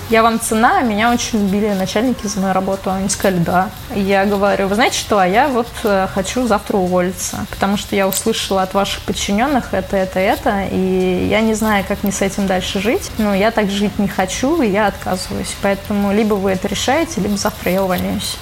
я 0.10 0.24
вам 0.24 0.40
цена, 0.40 0.82
меня 0.82 1.12
очень 1.12 1.40
любили 1.40 1.72
начальники 1.74 2.26
за 2.26 2.40
мою 2.40 2.54
работу. 2.54 2.90
Они 2.90 3.10
сказали, 3.10 3.38
да. 3.38 3.70
я 3.94 4.26
говорю, 4.26 4.68
вы 4.68 4.74
знаете 4.74 4.98
что, 4.98 5.20
а 5.20 5.28
я 5.28 5.48
вот 5.48 5.68
э, 5.84 6.08
хочу 6.12 6.48
завтра 6.48 6.78
уволиться, 6.78 7.46
потому 7.52 7.78
что 7.78 7.96
я 7.96 8.08
услышала 8.08 8.64
от 8.64 8.74
ваших 8.74 9.04
подчиненных 9.04 9.72
это, 9.72 9.98
это, 9.98 10.20
это, 10.20 10.64
и 10.72 11.28
я 11.30 11.42
не 11.42 11.54
знаю, 11.54 11.86
как 11.88 12.02
мне 12.02 12.12
с 12.12 12.24
этим 12.24 12.48
дальше 12.48 12.80
жить. 12.80 13.12
Но 13.20 13.36
я 13.36 13.52
так 13.52 13.70
жить 13.70 14.00
не 14.00 14.08
хочу, 14.08 14.60
и 14.64 14.70
я 14.70 14.88
отказываюсь. 14.88 15.56
Поэтому 15.62 16.12
либо 16.12 16.34
вы 16.34 16.54
это 16.54 16.68
решаете, 16.68 17.22
либо 17.22 17.38
завтра 17.38 17.72
я 17.72 17.84
увольняюсь. 17.84 18.40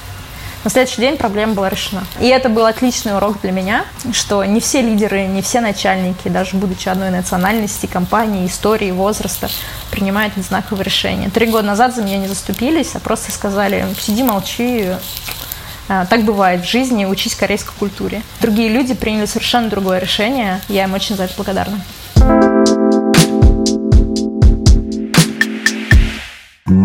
На 0.68 0.72
следующий 0.72 1.00
день 1.00 1.16
проблема 1.16 1.54
была 1.54 1.70
решена. 1.70 2.04
И 2.20 2.28
это 2.28 2.50
был 2.50 2.66
отличный 2.66 3.16
урок 3.16 3.40
для 3.42 3.54
меня, 3.54 3.86
что 4.12 4.44
не 4.44 4.60
все 4.60 4.82
лидеры, 4.82 5.26
не 5.26 5.42
все 5.42 5.62
начальники, 5.62 6.28
даже 6.28 6.58
будучи 6.58 6.90
одной 6.90 7.10
национальности, 7.10 7.86
компании, 7.86 8.46
истории, 8.46 8.92
возраста, 8.92 9.48
принимают 9.92 10.34
знаковые 10.36 10.84
решения. 10.84 11.30
Три 11.30 11.46
года 11.46 11.68
назад 11.68 11.96
за 11.96 12.04
меня 12.04 12.18
не 12.18 12.28
заступились, 12.28 12.96
а 12.96 13.00
просто 13.00 13.32
сказали, 13.32 13.86
сиди, 13.98 14.24
молчи, 14.24 14.88
а, 15.88 16.06
так 16.06 16.24
бывает 16.26 16.66
в 16.66 16.70
жизни, 16.70 17.06
учись 17.06 17.34
корейской 17.34 17.74
культуре. 17.80 18.22
Другие 18.42 18.68
люди 18.68 18.94
приняли 18.94 19.26
совершенно 19.26 19.70
другое 19.70 20.00
решение, 20.00 20.60
я 20.68 20.84
им 20.84 20.94
очень 20.94 21.16
за 21.16 21.24
это 21.24 21.34
благодарна. 21.38 21.80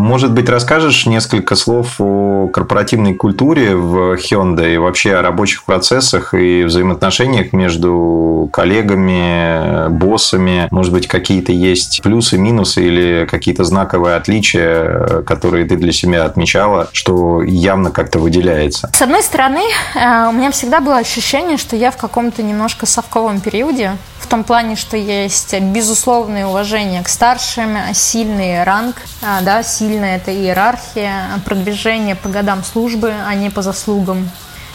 Может 0.03 0.33
быть, 0.33 0.49
расскажешь 0.49 1.07
несколько 1.07 1.55
слов 1.55 2.01
о 2.01 2.49
корпоративной 2.49 3.15
культуре 3.15 3.77
в 3.77 4.15
Hyundai 4.15 4.75
и 4.75 4.77
вообще 4.77 5.15
о 5.15 5.23
рабочих 5.23 5.63
процессах 5.63 6.35
и 6.35 6.65
взаимоотношениях 6.65 7.53
между 7.53 8.51
коллегами, 8.53 9.89
боссами? 9.91 10.67
Может 10.73 10.93
быть, 10.93 11.07
какие-то 11.07 11.53
есть 11.53 12.03
плюсы, 12.03 12.37
минусы 12.37 12.85
или 12.85 13.29
какие-то 13.31 13.63
знаковые 13.63 14.17
отличия, 14.17 15.23
которые 15.23 15.67
ты 15.67 15.77
для 15.77 15.93
себя 15.93 16.25
отмечала, 16.25 16.89
что 16.93 17.41
явно 17.41 17.93
как-то 17.93 18.19
выделяется? 18.19 18.91
С 18.93 19.03
одной 19.03 19.23
стороны, 19.23 19.63
э, 19.95 20.29
у 20.29 20.33
меня 20.33 20.51
всегда 20.51 20.81
было 20.81 20.97
ощущение, 20.97 21.59
что 21.59 21.77
я 21.77 21.93
в 21.93 21.97
каком-то 21.97 22.43
немножко 22.43 22.87
совковом 22.87 23.39
периоде, 23.41 23.93
в 24.23 24.27
том 24.27 24.45
плане, 24.45 24.77
что 24.77 24.97
есть 24.97 25.59
безусловное 25.61 26.47
уважение 26.47 27.03
к 27.03 27.09
старшим, 27.09 27.77
сильный 27.93 28.63
ранг, 28.63 28.97
а, 29.21 29.41
да, 29.43 29.63
сильная 29.63 30.17
это 30.17 30.33
иерархия, 30.33 31.41
продвижение 31.45 32.15
по 32.15 32.29
годам 32.29 32.63
службы, 32.65 33.13
а 33.27 33.35
не 33.35 33.51
по 33.51 33.63
заслугам. 33.63 34.31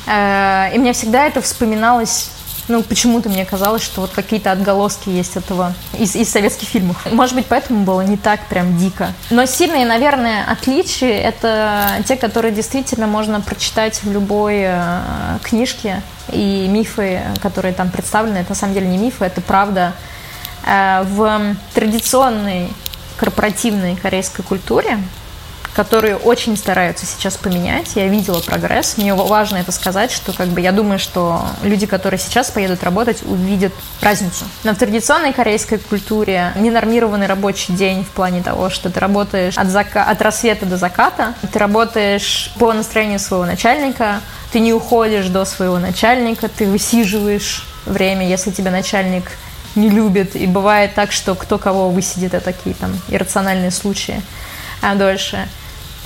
Э, 0.05 0.69
и 0.73 0.77
мне 0.77 0.93
всегда 0.93 1.25
это 1.25 1.41
вспоминалось 1.41 2.29
ну, 2.67 2.83
почему-то 2.83 3.29
мне 3.29 3.45
казалось, 3.45 3.81
что 3.81 4.01
вот 4.01 4.11
какие-то 4.11 4.51
отголоски 4.51 5.09
есть 5.09 5.37
этого 5.37 5.73
из, 5.97 6.15
из 6.15 6.29
советских 6.29 6.67
фильмов. 6.67 6.97
Может 7.11 7.35
быть, 7.35 7.45
поэтому 7.45 7.85
было 7.85 8.01
не 8.01 8.17
так 8.17 8.41
прям 8.47 8.77
дико. 8.77 9.13
Но 9.29 9.45
сильные, 9.45 9.85
наверное, 9.85 10.43
отличия— 10.49 11.19
это 11.21 12.01
те, 12.05 12.15
которые 12.15 12.53
действительно 12.53 13.07
можно 13.07 13.39
прочитать 13.41 14.03
в 14.03 14.11
любой 14.11 14.63
э, 14.63 15.01
книжке. 15.43 16.01
И 16.31 16.67
мифы, 16.67 17.21
которые 17.41 17.73
там 17.73 17.89
представлены, 17.89 18.39
это 18.39 18.49
на 18.49 18.55
самом 18.55 18.73
деле 18.73 18.87
не 18.87 18.97
мифы, 18.97 19.23
это 19.23 19.39
правда. 19.39 19.93
Э, 20.65 21.03
в 21.03 21.55
традиционной 21.73 22.69
корпоративной 23.17 23.95
корейской 23.95 24.43
культуре 24.43 24.99
которые 25.77 26.15
очень 26.15 26.57
стараются 26.57 27.05
сейчас 27.05 27.37
поменять. 27.37 27.91
Я 27.93 28.07
видела 28.07 28.39
прогресс. 28.39 28.97
Мне 28.97 29.13
важно 29.13 29.57
это 29.57 29.71
сказать, 29.71 30.11
что 30.11 30.33
как 30.33 30.47
бы 30.47 30.59
я 30.59 30.71
думаю, 30.71 30.97
что 30.97 31.45
люди, 31.61 31.85
которые 31.85 32.19
сейчас 32.19 32.49
поедут 32.49 32.83
работать, 32.83 33.21
увидят 33.21 33.73
разницу. 34.01 34.45
Но 34.63 34.73
в 34.73 34.77
традиционной 34.79 35.33
корейской 35.33 35.77
культуре 35.77 36.51
ненормированный 36.55 37.27
рабочий 37.27 37.73
день 37.73 38.03
в 38.03 38.07
плане 38.07 38.41
того, 38.41 38.71
что 38.71 38.89
ты 38.89 38.99
работаешь 38.99 39.55
от, 39.55 39.67
зака... 39.67 40.03
от 40.03 40.19
рассвета 40.19 40.65
до 40.65 40.77
заката, 40.77 41.35
ты 41.53 41.59
работаешь 41.59 42.51
по 42.57 42.73
настроению 42.73 43.19
своего 43.19 43.45
начальника, 43.45 44.21
ты 44.51 44.61
не 44.61 44.73
уходишь 44.73 45.27
до 45.27 45.45
своего 45.45 45.77
начальника, 45.77 46.47
ты 46.47 46.65
высиживаешь 46.65 47.67
время, 47.85 48.27
если 48.27 48.49
тебя 48.49 48.71
начальник 48.71 49.31
не 49.75 49.91
любит. 49.91 50.35
И 50.35 50.47
бывает 50.47 50.95
так, 50.95 51.11
что 51.11 51.35
кто 51.35 51.59
кого 51.59 51.91
высидит, 51.91 52.33
это 52.33 52.45
такие 52.45 52.73
там 52.73 52.99
иррациональные 53.09 53.69
случаи 53.69 54.23
а 54.81 54.95
дольше. 54.95 55.47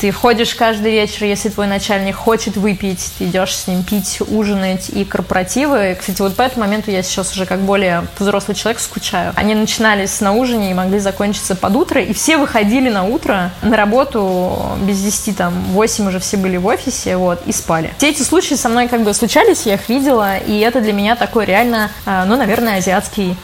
Ты 0.01 0.11
ходишь 0.11 0.55
каждый 0.55 0.93
вечер, 0.93 1.25
если 1.25 1.49
твой 1.49 1.67
начальник 1.67 2.15
хочет 2.15 2.57
выпить, 2.57 3.11
ты 3.19 3.25
идешь 3.25 3.55
с 3.55 3.67
ним 3.67 3.83
пить, 3.83 4.17
ужинать 4.29 4.89
и 4.89 5.05
корпоративы. 5.05 5.95
Кстати, 5.99 6.23
вот 6.23 6.35
по 6.35 6.41
этому 6.41 6.65
моменту 6.65 6.89
я 6.89 7.03
сейчас 7.03 7.33
уже 7.33 7.45
как 7.45 7.59
более 7.59 8.07
взрослый 8.17 8.55
человек 8.55 8.81
скучаю. 8.81 9.31
Они 9.35 9.53
начинались 9.53 10.19
на 10.19 10.33
ужине 10.33 10.71
и 10.71 10.73
могли 10.73 10.97
закончиться 10.97 11.55
под 11.55 11.75
утро, 11.75 12.01
и 12.01 12.13
все 12.13 12.37
выходили 12.37 12.89
на 12.89 13.03
утро 13.03 13.51
на 13.61 13.77
работу 13.77 14.71
без 14.81 14.99
10, 14.99 15.37
там, 15.37 15.53
8 15.65 16.07
уже 16.07 16.17
все 16.17 16.37
были 16.37 16.57
в 16.57 16.65
офисе, 16.65 17.15
вот, 17.15 17.43
и 17.45 17.51
спали. 17.51 17.93
Все 17.99 18.09
эти 18.09 18.23
случаи 18.23 18.55
со 18.55 18.69
мной 18.69 18.87
как 18.87 19.03
бы 19.03 19.13
случались, 19.13 19.67
я 19.67 19.75
их 19.75 19.87
видела, 19.87 20.35
и 20.35 20.61
это 20.61 20.81
для 20.81 20.93
меня 20.93 21.15
такой 21.15 21.45
реально, 21.45 21.91
а, 22.07 22.25
ну, 22.25 22.37
наверное, 22.37 22.79
азиатский 22.79 23.37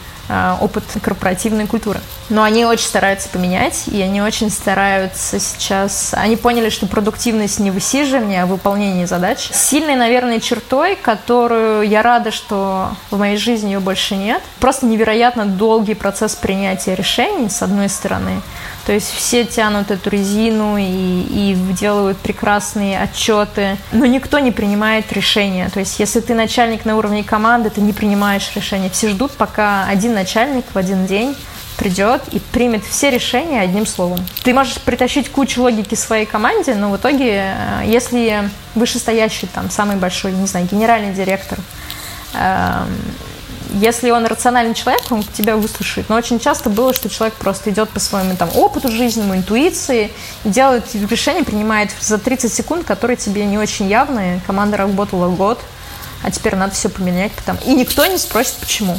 опыт 0.60 0.84
корпоративной 1.02 1.66
культуры. 1.66 2.00
Но 2.28 2.42
они 2.42 2.64
очень 2.64 2.86
стараются 2.86 3.28
поменять, 3.28 3.84
и 3.88 4.00
они 4.02 4.20
очень 4.20 4.50
стараются 4.50 5.40
сейчас... 5.40 6.12
Они 6.12 6.36
поняли, 6.36 6.68
что 6.68 6.86
продуктивность 6.86 7.58
не 7.58 7.70
высиживание, 7.70 8.42
а 8.42 8.46
выполнение 8.46 9.06
задач. 9.06 9.50
Сильной, 9.52 9.96
наверное, 9.96 10.40
чертой, 10.40 10.96
которую 10.96 11.88
я 11.88 12.02
рада, 12.02 12.30
что 12.30 12.90
в 13.10 13.18
моей 13.18 13.36
жизни 13.38 13.72
ее 13.72 13.80
больше 13.80 14.16
нет. 14.16 14.42
Просто 14.60 14.86
невероятно 14.86 15.46
долгий 15.46 15.94
процесс 15.94 16.34
принятия 16.34 16.94
решений, 16.94 17.48
с 17.48 17.62
одной 17.62 17.88
стороны. 17.88 18.42
То 18.88 18.94
есть 18.94 19.12
все 19.12 19.44
тянут 19.44 19.90
эту 19.90 20.08
резину 20.08 20.78
и, 20.78 20.82
и 20.82 21.54
делают 21.78 22.16
прекрасные 22.16 22.98
отчеты, 22.98 23.76
но 23.92 24.06
никто 24.06 24.38
не 24.38 24.50
принимает 24.50 25.12
решения. 25.12 25.68
То 25.68 25.80
есть 25.80 26.00
если 26.00 26.20
ты 26.20 26.32
начальник 26.32 26.86
на 26.86 26.96
уровне 26.96 27.22
команды, 27.22 27.68
ты 27.68 27.82
не 27.82 27.92
принимаешь 27.92 28.50
решения. 28.54 28.88
Все 28.88 29.10
ждут, 29.10 29.32
пока 29.32 29.84
один 29.84 30.14
начальник 30.14 30.64
в 30.72 30.78
один 30.78 31.04
день 31.04 31.36
придет 31.76 32.22
и 32.32 32.38
примет 32.38 32.82
все 32.82 33.10
решения 33.10 33.60
одним 33.60 33.84
словом. 33.84 34.20
Ты 34.42 34.54
можешь 34.54 34.80
притащить 34.80 35.30
кучу 35.30 35.60
логики 35.60 35.94
своей 35.94 36.24
команде, 36.24 36.74
но 36.74 36.90
в 36.90 36.96
итоге, 36.96 37.54
э, 37.58 37.82
если 37.84 38.48
вышестоящий, 38.74 39.48
там, 39.48 39.68
самый 39.68 39.96
большой, 39.96 40.32
не 40.32 40.46
знаю, 40.46 40.66
генеральный 40.66 41.12
директор, 41.12 41.58
эм, 42.32 42.88
если 43.78 44.10
он 44.10 44.26
рациональный 44.26 44.74
человек, 44.74 45.02
он 45.10 45.22
тебя 45.22 45.56
выслушает. 45.56 46.08
Но 46.08 46.16
очень 46.16 46.38
часто 46.40 46.70
было, 46.70 46.92
что 46.92 47.08
человек 47.08 47.34
просто 47.34 47.70
идет 47.70 47.88
по 47.90 48.00
своему 48.00 48.36
там, 48.36 48.50
опыту 48.54 48.90
жизненному, 48.90 49.36
интуиции, 49.36 50.10
делает 50.44 50.84
решение, 50.94 51.44
принимает 51.44 51.90
за 52.00 52.18
30 52.18 52.52
секунд, 52.52 52.84
которые 52.84 53.16
тебе 53.16 53.44
не 53.44 53.58
очень 53.58 53.88
явные. 53.88 54.40
Команда 54.46 54.76
работала 54.76 55.28
год, 55.28 55.60
а 56.22 56.30
теперь 56.30 56.56
надо 56.56 56.74
все 56.74 56.88
поменять. 56.88 57.32
Потому... 57.32 57.58
И 57.64 57.74
никто 57.74 58.04
не 58.06 58.18
спросит, 58.18 58.54
почему. 58.54 58.98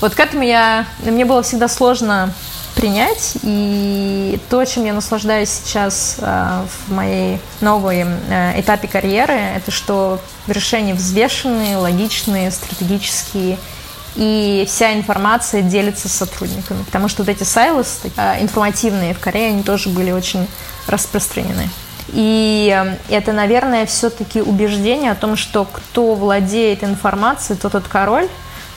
Вот 0.00 0.14
к 0.14 0.20
этому 0.20 0.42
я... 0.42 0.86
Мне 1.00 1.24
было 1.24 1.42
всегда 1.42 1.68
сложно 1.68 2.32
принять. 2.74 3.36
И 3.42 4.40
то, 4.48 4.64
чем 4.64 4.84
я 4.84 4.94
наслаждаюсь 4.94 5.50
сейчас 5.50 6.16
э, 6.18 6.64
в 6.86 6.92
моей 6.92 7.38
новой 7.60 8.04
э, 8.04 8.60
этапе 8.60 8.88
карьеры, 8.88 9.34
это 9.34 9.70
что 9.70 10.18
решения 10.48 10.94
взвешенные, 10.94 11.76
логичные, 11.76 12.50
стратегические– 12.50 13.58
и 14.16 14.64
вся 14.68 14.94
информация 14.94 15.62
делится 15.62 16.08
с 16.08 16.12
сотрудниками. 16.12 16.82
Потому 16.84 17.08
что 17.08 17.22
вот 17.22 17.28
эти 17.28 17.42
сайлос 17.42 18.00
э, 18.16 18.42
информативные 18.42 19.14
в 19.14 19.20
Корее, 19.20 19.48
они 19.48 19.62
тоже 19.62 19.88
были 19.88 20.12
очень 20.12 20.46
распространены. 20.86 21.68
И 22.08 22.72
э, 22.74 22.96
это, 23.08 23.32
наверное, 23.32 23.86
все-таки 23.86 24.40
убеждение 24.40 25.10
о 25.10 25.14
том, 25.14 25.36
что 25.36 25.64
кто 25.64 26.14
владеет 26.14 26.84
информацией, 26.84 27.58
тот 27.58 27.72
тот 27.72 27.88
король, 27.88 28.28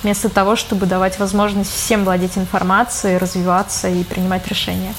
вместо 0.03 0.29
того, 0.29 0.55
чтобы 0.55 0.85
давать 0.85 1.19
возможность 1.19 1.71
всем 1.71 2.03
владеть 2.03 2.37
информацией, 2.37 3.17
развиваться 3.17 3.89
и 3.89 4.03
принимать 4.03 4.47
решения. 4.47 4.93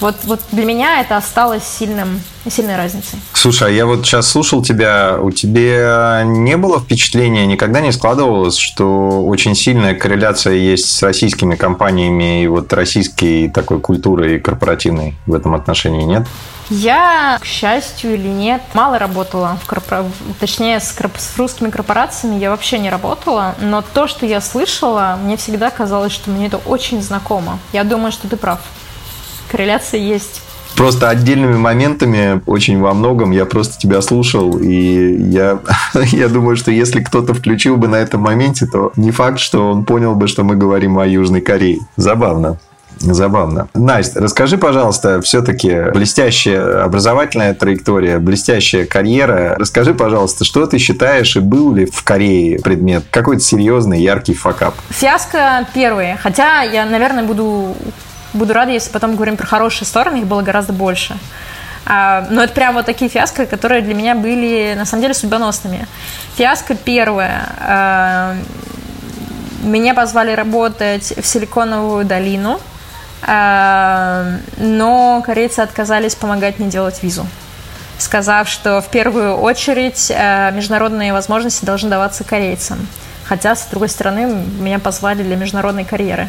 Вот, 0.00 0.16
вот 0.24 0.40
для 0.52 0.64
меня 0.64 1.00
это 1.00 1.16
осталось 1.16 1.64
сильным, 1.64 2.20
сильной 2.48 2.76
разницей. 2.76 3.18
Слушай, 3.32 3.68
а 3.68 3.70
я 3.70 3.86
вот 3.86 4.04
сейчас 4.04 4.28
слушал 4.28 4.62
тебя, 4.62 5.18
у 5.20 5.30
тебя 5.30 6.22
не 6.24 6.56
было 6.56 6.80
впечатления, 6.80 7.46
никогда 7.46 7.80
не 7.80 7.92
складывалось, 7.92 8.58
что 8.58 9.24
очень 9.24 9.54
сильная 9.54 9.94
корреляция 9.94 10.54
есть 10.54 10.86
с 10.86 11.02
российскими 11.02 11.56
компаниями 11.56 12.42
и 12.42 12.46
вот 12.46 12.72
российской 12.72 13.48
такой 13.48 13.80
культурой 13.80 14.38
корпоративной 14.38 15.14
в 15.26 15.34
этом 15.34 15.54
отношении, 15.54 16.02
нет? 16.02 16.26
Я, 16.68 17.38
к 17.40 17.44
счастью 17.44 18.14
или 18.14 18.26
нет, 18.26 18.60
мало 18.74 18.98
работала, 18.98 19.56
в 19.62 19.66
корпора... 19.66 20.04
точнее, 20.40 20.80
с, 20.80 20.90
корп... 20.90 21.12
с 21.16 21.38
русскими 21.38 21.70
корпорациями 21.70 22.40
я 22.40 22.50
вообще 22.50 22.78
не 22.78 22.90
работала, 22.90 23.54
но 23.60 23.82
то, 23.82 24.08
что 24.08 24.26
я 24.26 24.40
слышала, 24.40 25.16
мне 25.22 25.36
всегда 25.36 25.70
казалось, 25.70 26.12
что 26.12 26.28
мне 26.30 26.48
это 26.48 26.56
очень 26.56 27.00
знакомо. 27.02 27.60
Я 27.72 27.84
думаю, 27.84 28.10
что 28.10 28.28
ты 28.28 28.36
прав 28.36 28.58
корреляция 29.50 30.00
есть. 30.00 30.42
Просто 30.76 31.08
отдельными 31.08 31.56
моментами, 31.56 32.42
очень 32.44 32.80
во 32.80 32.92
многом, 32.92 33.30
я 33.30 33.46
просто 33.46 33.78
тебя 33.78 34.02
слушал, 34.02 34.58
и 34.58 35.16
я, 35.30 35.60
я 35.94 36.28
думаю, 36.28 36.56
что 36.56 36.70
если 36.70 37.00
кто-то 37.00 37.32
включил 37.32 37.78
бы 37.78 37.88
на 37.88 37.96
этом 37.96 38.20
моменте, 38.20 38.66
то 38.66 38.92
не 38.96 39.10
факт, 39.10 39.38
что 39.38 39.70
он 39.70 39.84
понял 39.84 40.14
бы, 40.14 40.28
что 40.28 40.44
мы 40.44 40.54
говорим 40.54 40.98
о 40.98 41.06
Южной 41.06 41.40
Корее. 41.40 41.80
Забавно. 41.96 42.58
Забавно. 42.98 43.68
Настя, 43.74 44.20
расскажи, 44.20 44.56
пожалуйста, 44.56 45.20
все-таки 45.20 45.90
блестящая 45.92 46.84
образовательная 46.84 47.52
траектория, 47.54 48.18
блестящая 48.18 48.86
карьера. 48.86 49.54
Расскажи, 49.58 49.94
пожалуйста, 49.94 50.44
что 50.44 50.66
ты 50.66 50.78
считаешь 50.78 51.36
и 51.36 51.40
был 51.40 51.74
ли 51.74 51.86
в 51.86 52.02
Корее 52.04 52.58
предмет 52.58 53.04
какой-то 53.10 53.42
серьезный, 53.42 54.00
яркий 54.00 54.34
факап? 54.34 54.74
Фиаско 54.90 55.66
первый. 55.74 56.16
Хотя 56.16 56.62
я, 56.62 56.86
наверное, 56.86 57.24
буду 57.24 57.76
буду 58.36 58.52
рада, 58.52 58.72
если 58.72 58.90
потом 58.90 59.14
говорим 59.14 59.36
про 59.36 59.46
хорошие 59.46 59.86
стороны, 59.86 60.18
их 60.18 60.26
было 60.26 60.42
гораздо 60.42 60.72
больше. 60.72 61.16
А, 61.86 62.26
но 62.30 62.42
это 62.42 62.52
прям 62.52 62.74
вот 62.74 62.86
такие 62.86 63.08
фиаско, 63.08 63.46
которые 63.46 63.80
для 63.80 63.94
меня 63.94 64.14
были 64.14 64.74
на 64.76 64.84
самом 64.84 65.02
деле 65.02 65.14
судьбоносными. 65.14 65.86
Фиаско 66.36 66.74
первое. 66.74 67.48
А, 67.60 68.36
меня 69.62 69.94
позвали 69.94 70.32
работать 70.32 71.14
в 71.16 71.26
Силиконовую 71.26 72.04
долину, 72.04 72.60
а, 73.22 74.24
но 74.56 75.22
корейцы 75.24 75.60
отказались 75.60 76.14
помогать 76.14 76.58
мне 76.58 76.68
делать 76.68 77.02
визу 77.02 77.26
сказав, 77.98 78.46
что 78.46 78.82
в 78.82 78.88
первую 78.88 79.36
очередь 79.36 80.10
международные 80.10 81.14
возможности 81.14 81.64
должны 81.64 81.88
даваться 81.88 82.24
корейцам. 82.24 82.86
Хотя, 83.24 83.56
с 83.56 83.66
другой 83.66 83.88
стороны, 83.88 84.44
меня 84.58 84.78
позвали 84.78 85.22
для 85.22 85.36
международной 85.36 85.86
карьеры. 85.86 86.28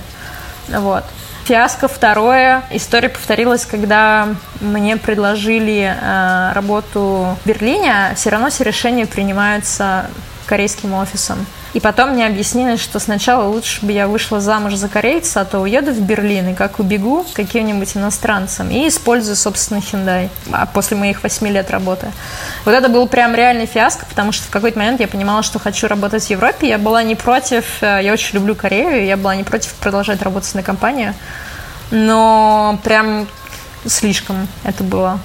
Вот. 0.70 1.04
Фиаско 1.48 1.88
второе. 1.88 2.62
История 2.72 3.08
повторилась, 3.08 3.66
когда 3.66 4.28
мне 4.60 4.98
предложили 4.98 5.96
э, 5.98 6.52
работу 6.52 7.38
в 7.42 7.48
Берлине, 7.48 7.90
а 7.90 8.16
все 8.16 8.32
равно 8.32 8.50
все 8.50 8.66
решения 8.66 9.06
принимаются 9.06 10.08
корейским 10.46 10.94
офисом. 10.94 11.46
И 11.74 11.80
потом 11.80 12.12
мне 12.12 12.26
объяснили, 12.26 12.78
что 12.78 13.00
сначала 13.00 13.48
лучше 13.48 13.86
бы 13.86 13.92
я 13.92 14.08
вышла 14.08 14.40
замуж 14.40 14.76
за 14.76 14.88
корейца, 14.88 15.42
а 15.42 15.46
то 15.46 15.60
уеду 15.60 15.92
в 15.92 16.02
Берлин 16.02 16.50
и 16.50 16.54
как 16.54 16.80
убегу 16.80 17.26
каким-нибудь 17.34 17.98
иностранцем 17.98 18.70
и 18.70 18.88
использую 18.88 19.36
собственный 19.36 19.82
Hyundai 19.82 20.30
а 20.52 20.66
после 20.66 20.98
моих 20.98 21.24
восьми 21.24 21.52
лет 21.52 21.70
работы. 21.70 22.08
Вот 22.66 22.74
это 22.74 22.90
был 22.90 23.08
прям 23.08 23.36
реальный 23.36 23.66
фиаско, 23.66 24.06
потому 24.06 24.32
что 24.32 24.46
в 24.46 24.50
какой-то 24.50 24.80
момент 24.80 25.00
я 25.00 25.08
понимала, 25.08 25.44
что 25.44 25.60
хочу 25.60 25.88
работать 25.88 26.24
в 26.24 26.30
Европе. 26.30 26.70
Я 26.70 26.78
была 26.78 27.04
не 27.04 27.16
против, 27.16 27.66
э, 27.82 28.00
я 28.04 28.14
очень 28.14 28.36
люблю 28.36 28.56
Корею, 28.56 29.06
я 29.06 29.18
была 29.18 29.36
не 29.36 29.44
против 29.44 29.74
продолжать 29.74 30.22
работать 30.22 30.54
на 30.56 30.64
компанию, 30.64 31.14
но 31.92 32.80
прям 32.84 33.28
слишком 33.86 34.48
это 34.64 34.84
было. 34.84 35.20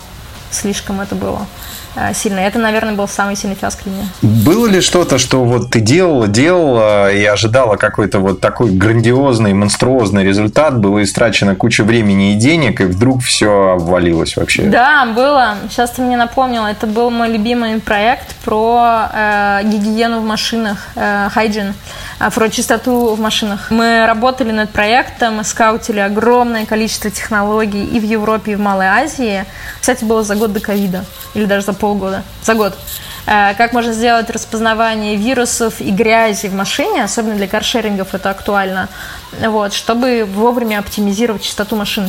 Слишком 0.50 1.00
это 1.00 1.14
было. 1.14 1.46
Э, 1.94 2.14
сильно. 2.14 2.40
Это, 2.40 2.59
наверное, 2.59 2.94
был 2.94 3.07
самый 3.07 3.37
сильный 3.37 3.57
фиаско 3.57 3.85
для 3.85 3.92
меня. 3.92 4.07
Было 4.22 4.66
ли 4.66 4.81
что-то, 4.81 5.18
что 5.18 5.44
вот 5.44 5.70
ты 5.70 5.81
делала, 5.81 6.26
делала 6.26 7.12
и 7.12 7.24
ожидала 7.24 7.76
какой-то 7.76 8.18
вот 8.18 8.40
такой 8.40 8.70
грандиозный, 8.70 9.52
монструозный 9.52 10.24
результат, 10.24 10.78
было 10.78 11.02
истрачено 11.02 11.55
куча 11.55 11.85
времени 11.85 12.33
и 12.33 12.35
денег, 12.37 12.81
и 12.81 12.85
вдруг 12.85 13.22
все 13.22 13.74
обвалилось 13.74 14.37
вообще? 14.37 14.62
Да, 14.62 15.07
было. 15.07 15.57
Сейчас 15.68 15.90
ты 15.90 16.02
мне 16.02 16.16
напомнила. 16.16 16.66
Это 16.66 16.87
был 16.87 17.11
мой 17.11 17.28
любимый 17.28 17.78
проект 17.81 18.35
про 18.44 19.11
э, 19.12 19.61
гигиену 19.64 20.20
в 20.20 20.24
машинах, 20.24 20.78
э, 20.94 21.28
hygiene, 21.35 21.74
э, 22.20 22.31
про 22.31 22.48
чистоту 22.48 23.14
в 23.14 23.20
машинах. 23.20 23.70
Мы 23.70 24.07
работали 24.07 24.50
над 24.50 24.70
проектом, 24.70 25.44
скаутили 25.44 26.00
огромное 26.00 26.64
количество 26.64 27.11
технологий 27.11 27.85
и 27.85 28.00
в 28.00 28.05
Европе, 28.05 28.52
и 28.52 28.55
в 28.55 28.61
Малой 28.61 28.87
Азии. 28.87 29.44
Кстати, 29.81 30.05
было 30.05 30.22
за 30.22 30.37
год 30.37 30.52
до 30.52 30.61
ковида 30.61 31.05
или 31.35 31.44
даже 31.44 31.66
за 31.66 31.72
полгода, 31.83 32.23
за 32.45 32.55
год. 32.55 32.79
Э, 33.27 33.55
как 33.59 33.73
можно 33.73 33.92
сделать 33.92 34.31
распознавание 34.31 35.16
вирусов 35.16 35.81
и 35.81 35.90
грязи 35.90 36.47
в 36.47 36.55
машине, 36.55 37.03
особенно 37.03 37.35
для 37.35 37.49
каршерингов 37.49 38.14
это 38.14 38.31
актуально, 38.31 38.88
вот, 39.33 39.73
чтобы 39.73 40.25
вовремя 40.25 40.79
оптимизировать 40.79 41.42
частоту 41.42 41.75
машин. 41.75 42.09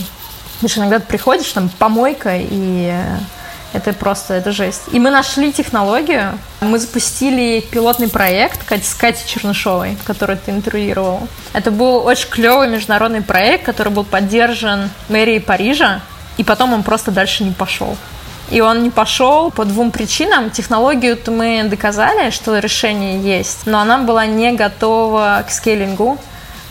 Потому 0.54 0.70
что 0.70 0.80
иногда 0.82 1.00
ты 1.00 1.08
приходишь, 1.08 1.52
там 1.52 1.70
помойка, 1.70 2.36
и 2.38 2.94
это 3.74 3.94
просто, 3.94 4.36
это 4.36 4.52
жесть. 4.52 4.84
И 4.92 5.00
мы 5.00 5.10
нашли 5.10 5.52
технологию, 5.52 6.38
мы 6.62 6.78
запустили 6.78 7.66
пилотный 7.72 8.10
проект 8.10 8.60
с 8.72 8.94
Катей 8.94 9.26
Чернышовой, 9.26 9.98
который 10.06 10.36
ты 10.36 10.52
интервьюировал. 10.52 11.28
Это 11.54 11.72
был 11.72 12.06
очень 12.06 12.30
клевый 12.30 12.68
международный 12.68 13.24
проект, 13.24 13.66
который 13.66 13.92
был 13.92 14.04
поддержан 14.04 14.92
мэрией 15.10 15.40
Парижа, 15.40 16.02
и 16.38 16.44
потом 16.44 16.74
он 16.74 16.84
просто 16.84 17.10
дальше 17.10 17.44
не 17.44 17.52
пошел. 17.52 17.98
И 18.50 18.62
он 18.62 18.84
не 18.84 18.90
пошел 18.90 19.52
по 19.52 19.66
двум 19.66 19.92
причинам. 19.92 20.50
Технологию 20.52 21.18
мы 21.28 21.64
доказали, 21.70 22.30
что 22.30 22.60
решение 22.60 23.20
есть, 23.20 23.66
но 23.66 23.80
она 23.80 24.00
была 24.00 24.26
не 24.26 24.52
готова 24.52 25.44
к 25.48 25.52
скейлингу. 25.52 26.20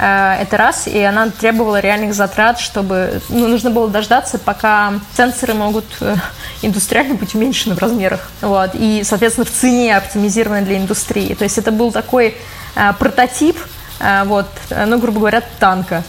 Э, 0.02 0.36
это 0.40 0.56
раз, 0.56 0.88
и 0.88 0.98
она 1.00 1.30
требовала 1.30 1.78
реальных 1.78 2.14
затрат, 2.14 2.58
чтобы 2.58 3.20
ну, 3.28 3.46
нужно 3.46 3.70
было 3.70 3.88
дождаться, 3.88 4.38
пока 4.38 4.94
сенсоры 5.16 5.54
могут 5.54 5.84
э, 6.00 6.16
индустриально 6.62 7.14
быть 7.14 7.34
уменьшены 7.34 7.76
в 7.76 7.78
размерах. 7.78 8.28
Вот, 8.40 8.70
и, 8.74 9.02
соответственно, 9.04 9.46
в 9.46 9.50
цене 9.50 9.96
оптимизированы 9.96 10.62
для 10.62 10.78
индустрии. 10.78 11.34
То 11.34 11.44
есть 11.44 11.56
это 11.56 11.70
был 11.70 11.92
такой 11.92 12.36
э, 12.74 12.92
прототип, 12.98 13.56
вот, 14.24 14.46
ну, 14.68 14.98
грубо 14.98 15.20
говоря, 15.20 15.44
танка, 15.60 16.02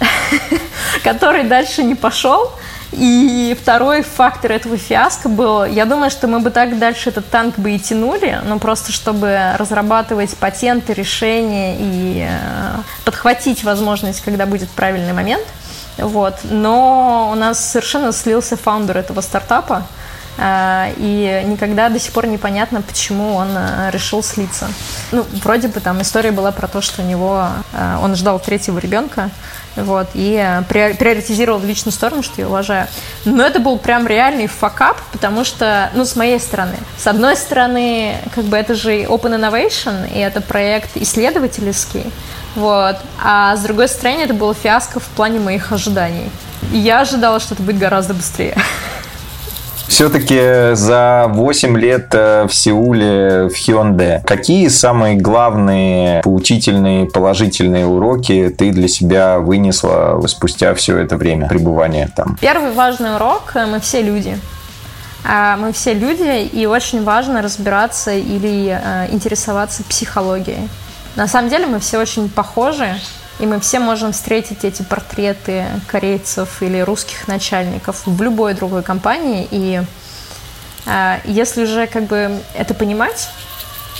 который 1.02 1.44
дальше 1.44 1.82
не 1.82 1.94
пошел, 1.94 2.52
и 2.92 3.56
второй 3.60 4.02
фактор 4.02 4.52
этого 4.52 4.76
фиаско 4.78 5.28
был, 5.28 5.64
я 5.64 5.84
думаю, 5.84 6.10
что 6.10 6.26
мы 6.26 6.40
бы 6.40 6.50
так 6.50 6.78
дальше 6.78 7.10
этот 7.10 7.28
танк 7.28 7.58
бы 7.58 7.72
и 7.72 7.78
тянули, 7.78 8.40
но 8.44 8.58
просто 8.58 8.92
чтобы 8.92 9.38
разрабатывать 9.58 10.34
патенты, 10.36 10.94
решения 10.94 11.76
и 11.78 12.26
э, 12.28 12.78
подхватить 13.04 13.62
возможность, 13.62 14.22
когда 14.22 14.46
будет 14.46 14.70
правильный 14.70 15.12
момент. 15.12 15.46
Вот. 15.98 16.36
Но 16.44 17.30
у 17.32 17.34
нас 17.34 17.72
совершенно 17.72 18.12
слился 18.12 18.56
фаундер 18.56 18.96
этого 18.96 19.20
стартапа, 19.20 19.86
и 20.38 21.42
никогда 21.46 21.88
до 21.88 21.98
сих 21.98 22.12
пор 22.12 22.26
непонятно, 22.26 22.82
почему 22.82 23.34
он 23.34 23.48
э, 23.56 23.90
решил 23.92 24.22
слиться. 24.22 24.68
Ну, 25.12 25.26
вроде 25.42 25.68
бы 25.68 25.80
там 25.80 26.00
история 26.02 26.30
была 26.30 26.52
про 26.52 26.68
то, 26.68 26.80
что 26.80 27.02
у 27.02 27.04
него 27.04 27.48
он 28.02 28.14
ждал 28.14 28.38
третьего 28.38 28.78
ребенка, 28.78 29.30
вот, 29.82 30.08
и 30.14 30.34
э, 30.34 30.62
приоритизировал 30.68 31.58
в 31.58 31.64
личную 31.64 31.92
сторону, 31.92 32.22
что 32.22 32.40
я 32.40 32.48
уважаю. 32.48 32.86
Но 33.24 33.44
это 33.44 33.60
был 33.60 33.78
прям 33.78 34.06
реальный 34.06 34.46
факап, 34.46 35.00
потому 35.12 35.44
что, 35.44 35.90
ну, 35.94 36.04
с 36.04 36.16
моей 36.16 36.40
стороны. 36.40 36.76
С 36.96 37.06
одной 37.06 37.36
стороны, 37.36 38.16
как 38.34 38.44
бы 38.44 38.56
это 38.56 38.74
же 38.74 39.02
Open 39.02 39.38
Innovation, 39.38 40.12
и 40.12 40.18
это 40.18 40.40
проект 40.40 40.96
исследовательский, 40.96 42.04
вот, 42.54 42.96
а 43.22 43.56
с 43.56 43.60
другой 43.60 43.88
стороны, 43.88 44.22
это 44.22 44.34
было 44.34 44.54
фиаско 44.54 45.00
в 45.00 45.06
плане 45.08 45.38
моих 45.38 45.70
ожиданий. 45.72 46.30
Я 46.72 47.00
ожидала, 47.00 47.40
что 47.40 47.54
это 47.54 47.62
будет 47.62 47.78
гораздо 47.78 48.14
быстрее. 48.14 48.56
Все-таки 49.88 50.74
за 50.74 51.26
8 51.28 51.78
лет 51.78 52.08
э, 52.12 52.46
в 52.46 52.54
Сеуле, 52.54 53.48
в 53.48 53.54
Hyundai, 53.54 54.22
какие 54.24 54.68
самые 54.68 55.16
главные 55.16 56.20
поучительные, 56.22 57.06
положительные 57.06 57.86
уроки 57.86 58.54
ты 58.56 58.70
для 58.70 58.86
себя 58.86 59.38
вынесла 59.38 60.20
спустя 60.26 60.74
все 60.74 60.98
это 60.98 61.16
время 61.16 61.48
пребывания 61.48 62.10
там? 62.14 62.36
Первый 62.40 62.72
важный 62.72 63.16
урок– 63.16 63.52
мы 63.54 63.80
все 63.80 64.02
люди. 64.02 64.38
А, 65.24 65.56
мы 65.56 65.72
все 65.72 65.94
люди, 65.94 66.46
и 66.46 66.66
очень 66.66 67.02
важно 67.02 67.42
разбираться 67.42 68.12
или 68.12 68.80
э, 68.80 69.08
интересоваться 69.10 69.82
психологией. 69.84 70.68
На 71.16 71.26
самом 71.26 71.48
деле 71.50 71.66
мы 71.66 71.80
все 71.80 71.98
очень 71.98 72.28
похожи, 72.28 72.94
и 73.38 73.46
мы 73.46 73.60
все 73.60 73.78
можем 73.78 74.12
встретить 74.12 74.64
эти 74.64 74.82
портреты 74.82 75.66
корейцев 75.86 76.62
или 76.62 76.80
русских 76.80 77.28
начальников 77.28 78.02
в 78.06 78.22
любой 78.22 78.54
другой 78.54 78.82
компании. 78.82 79.46
И 79.50 79.80
э, 80.86 81.18
если 81.24 81.62
уже 81.62 81.86
как 81.86 82.04
бы 82.04 82.40
это 82.54 82.74
понимать, 82.74 83.28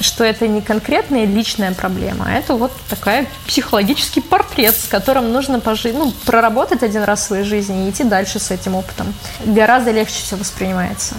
что 0.00 0.24
это 0.24 0.46
не 0.46 0.60
конкретная 0.60 1.24
личная 1.24 1.72
проблема, 1.72 2.26
а 2.28 2.32
это 2.32 2.54
вот 2.54 2.72
такая 2.88 3.26
психологический 3.46 4.20
портрет, 4.20 4.76
с 4.76 4.86
которым 4.86 5.32
нужно 5.32 5.60
пожить, 5.60 5.94
ну, 5.94 6.12
проработать 6.24 6.82
один 6.82 7.02
раз 7.02 7.20
в 7.20 7.24
своей 7.24 7.44
жизни 7.44 7.86
и 7.86 7.90
идти 7.90 8.04
дальше 8.04 8.38
с 8.38 8.50
этим 8.50 8.74
опытом. 8.74 9.12
Гораздо 9.44 9.90
легче 9.90 10.22
все 10.22 10.36
воспринимается. 10.36 11.14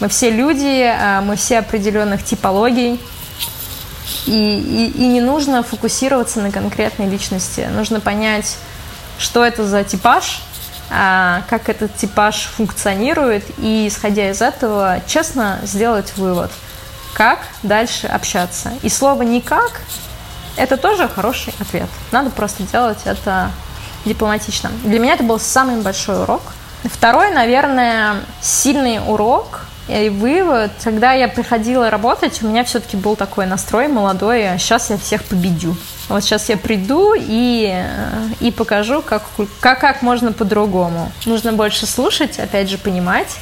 Мы 0.00 0.08
все 0.08 0.30
люди, 0.30 0.82
э, 0.82 1.20
мы 1.20 1.36
все 1.36 1.58
определенных 1.58 2.24
типологий, 2.24 3.00
и, 4.26 4.30
и, 4.30 4.90
и 4.90 5.06
не 5.08 5.20
нужно 5.20 5.62
фокусироваться 5.62 6.40
на 6.40 6.50
конкретной 6.50 7.08
личности. 7.08 7.68
Нужно 7.72 8.00
понять, 8.00 8.56
что 9.18 9.44
это 9.44 9.66
за 9.66 9.84
типаж, 9.84 10.42
а, 10.90 11.42
как 11.48 11.68
этот 11.68 11.94
типаж 11.96 12.50
функционирует, 12.56 13.44
и, 13.58 13.86
исходя 13.88 14.30
из 14.30 14.42
этого, 14.42 15.00
честно 15.06 15.60
сделать 15.62 16.16
вывод, 16.16 16.50
как 17.14 17.40
дальше 17.62 18.06
общаться. 18.06 18.72
И 18.82 18.88
слово 18.88 19.22
«никак»— 19.22 19.82
это 20.56 20.76
тоже 20.76 21.08
хороший 21.08 21.54
ответ. 21.60 21.88
Надо 22.12 22.30
просто 22.30 22.62
делать 22.64 22.98
это 23.04 23.50
дипломатично. 24.04 24.70
Для 24.84 24.98
меня 24.98 25.14
это 25.14 25.24
был 25.24 25.38
самый 25.38 25.80
большой 25.80 26.22
урок. 26.22 26.42
Второй, 26.84 27.30
наверное, 27.32 28.16
сильный 28.40 28.98
урок 29.06 29.66
и 29.88 30.08
вывод, 30.08 30.70
когда 30.82 31.12
я 31.12 31.28
приходила 31.28 31.90
работать, 31.90 32.42
у 32.42 32.48
меня 32.48 32.64
все-таки 32.64 32.96
был 32.96 33.16
такой 33.16 33.46
настрой 33.46 33.88
молодой, 33.88 34.48
а 34.48 34.58
сейчас 34.58 34.90
я 34.90 34.98
всех 34.98 35.24
победю. 35.24 35.76
Вот 36.08 36.22
сейчас 36.22 36.48
я 36.48 36.56
приду 36.56 37.14
и, 37.16 37.70
э, 37.72 38.28
и 38.40 38.50
покажу, 38.50 39.02
как, 39.02 39.22
как, 39.60 39.80
как 39.80 40.02
можно 40.02 40.32
по-другому. 40.32 41.10
Нужно 41.24 41.52
больше 41.52 41.86
слушать, 41.86 42.38
опять 42.38 42.68
же, 42.68 42.78
понимать, 42.78 43.36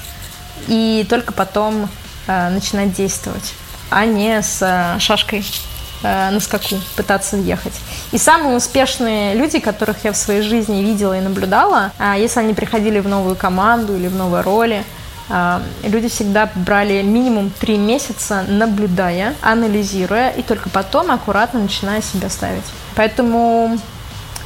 и 0.68 1.06
только 1.08 1.32
потом 1.32 1.88
э, 2.26 2.48
начинать 2.50 2.92
действовать, 2.92 3.54
а 3.90 4.04
не 4.04 4.42
с 4.42 4.58
э, 4.60 4.98
шашкой 5.00 5.44
э, 6.02 6.30
на 6.30 6.40
скаку 6.40 6.76
пытаться 6.96 7.36
въехать. 7.36 7.74
И 8.12 8.18
самые 8.18 8.56
успешные 8.56 9.34
люди, 9.34 9.60
которых 9.60 10.04
я 10.04 10.12
в 10.12 10.16
своей 10.16 10.42
жизни 10.42 10.82
видела 10.82 11.16
и 11.16 11.20
наблюдала, 11.20 11.92
э, 11.98 12.14
если 12.18 12.40
они 12.40 12.54
приходили 12.54 13.00
в 13.00 13.08
новую 13.08 13.36
команду 13.36 13.96
или 13.96 14.08
в 14.08 14.14
новые 14.14 14.42
роли, 14.42 14.84
люди 15.82 16.08
всегда 16.08 16.50
брали 16.54 17.02
минимум 17.02 17.50
три 17.50 17.76
месяца, 17.76 18.44
наблюдая, 18.48 19.34
анализируя, 19.42 20.30
и 20.30 20.42
только 20.42 20.68
потом 20.70 21.10
аккуратно 21.10 21.60
начиная 21.60 22.00
себя 22.02 22.30
ставить. 22.30 22.64
Поэтому 22.94 23.78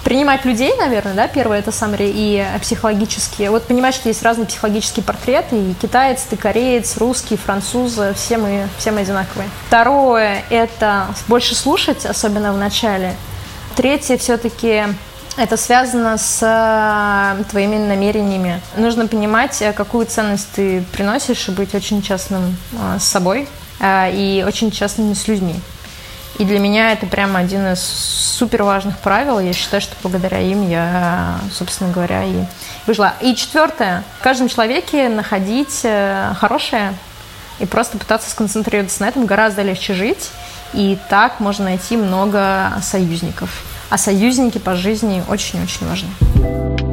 принимать 0.05 0.45
людей, 0.45 0.75
наверное, 0.77 1.15
да, 1.15 1.29
первое, 1.29 1.61
это 1.61 1.71
самое, 1.71 2.11
и 2.13 2.45
психологические. 2.61 3.51
Вот 3.51 3.65
понимаешь, 3.65 3.95
что 3.95 4.09
есть 4.09 4.23
разные 4.23 4.47
психологические 4.47 5.05
портреты, 5.05 5.57
и 5.57 5.75
китаец, 5.75 6.23
ты 6.23 6.37
кореец, 6.37 6.97
русский, 6.97 7.37
француз, 7.37 7.99
все 8.17 8.37
мы, 8.37 8.69
все 8.79 8.91
мы 8.91 9.01
одинаковые. 9.01 9.49
Второе, 9.69 10.43
это 10.51 11.07
больше 11.29 11.55
слушать, 11.55 12.05
особенно 12.05 12.53
в 12.53 12.59
начале. 12.59 13.15
Третье, 13.77 14.19
все-таки 14.19 14.85
Это 15.37 15.57
связано 15.57 16.19
с 16.19 16.41
э, 16.43 17.45
твоими 17.45 17.79
намерениями. 17.79 18.61
Нужно 18.77 19.07
понимать, 19.07 19.63
э, 19.63 19.73
какую 19.73 20.05
ценность 20.05 20.49
ты 20.55 20.85
приносишь, 20.93 21.49
и 21.49 21.53
быть 21.53 21.75
очень 21.75 22.03
честным 22.03 22.57
э, 22.73 22.99
с 22.99 23.05
собой 23.05 23.49
и 23.85 24.45
очень 24.47 24.71
честным 24.71 25.13
с 25.13 25.27
людьми. 25.27 25.57
И 26.39 26.45
для 26.45 26.61
меня 26.61 26.93
это 26.93 27.05
прямо 27.07 27.41
один 27.41 27.67
из 27.67 27.81
супер 27.81 28.63
важных 28.63 28.97
правил. 28.99 29.41
Я 29.41 29.53
считаю, 29.53 29.81
что 29.81 29.97
благодаря 30.05 30.39
им 30.39 30.71
я, 30.71 31.41
собственно 31.53 31.91
говоря, 31.91 32.23
и 32.23 32.45
выжила. 32.87 33.15
И 33.21 33.35
четвертое. 33.35 34.05
В 34.21 34.23
каждом 34.23 34.49
человеке 34.49 35.09
находить 35.09 35.85
хорошее 36.39 36.95
и 37.59 37.67
просто 37.67 37.99
пытаться 37.99 38.31
сконцентрироваться 38.31 39.03
на 39.03 39.09
этом 39.09 39.27
гораздо 39.27 39.63
легче 39.63 39.95
жить. 39.95 40.31
И 40.73 40.97
так 41.11 41.41
можно 41.41 41.65
найти 41.65 41.97
много 41.97 42.75
союзников. 42.83 43.72
А 43.93 43.99
союзники 43.99 44.57
по 44.57 44.75
жизни 44.75 45.23
очень-очень 45.29 45.87
важны. 45.87 46.92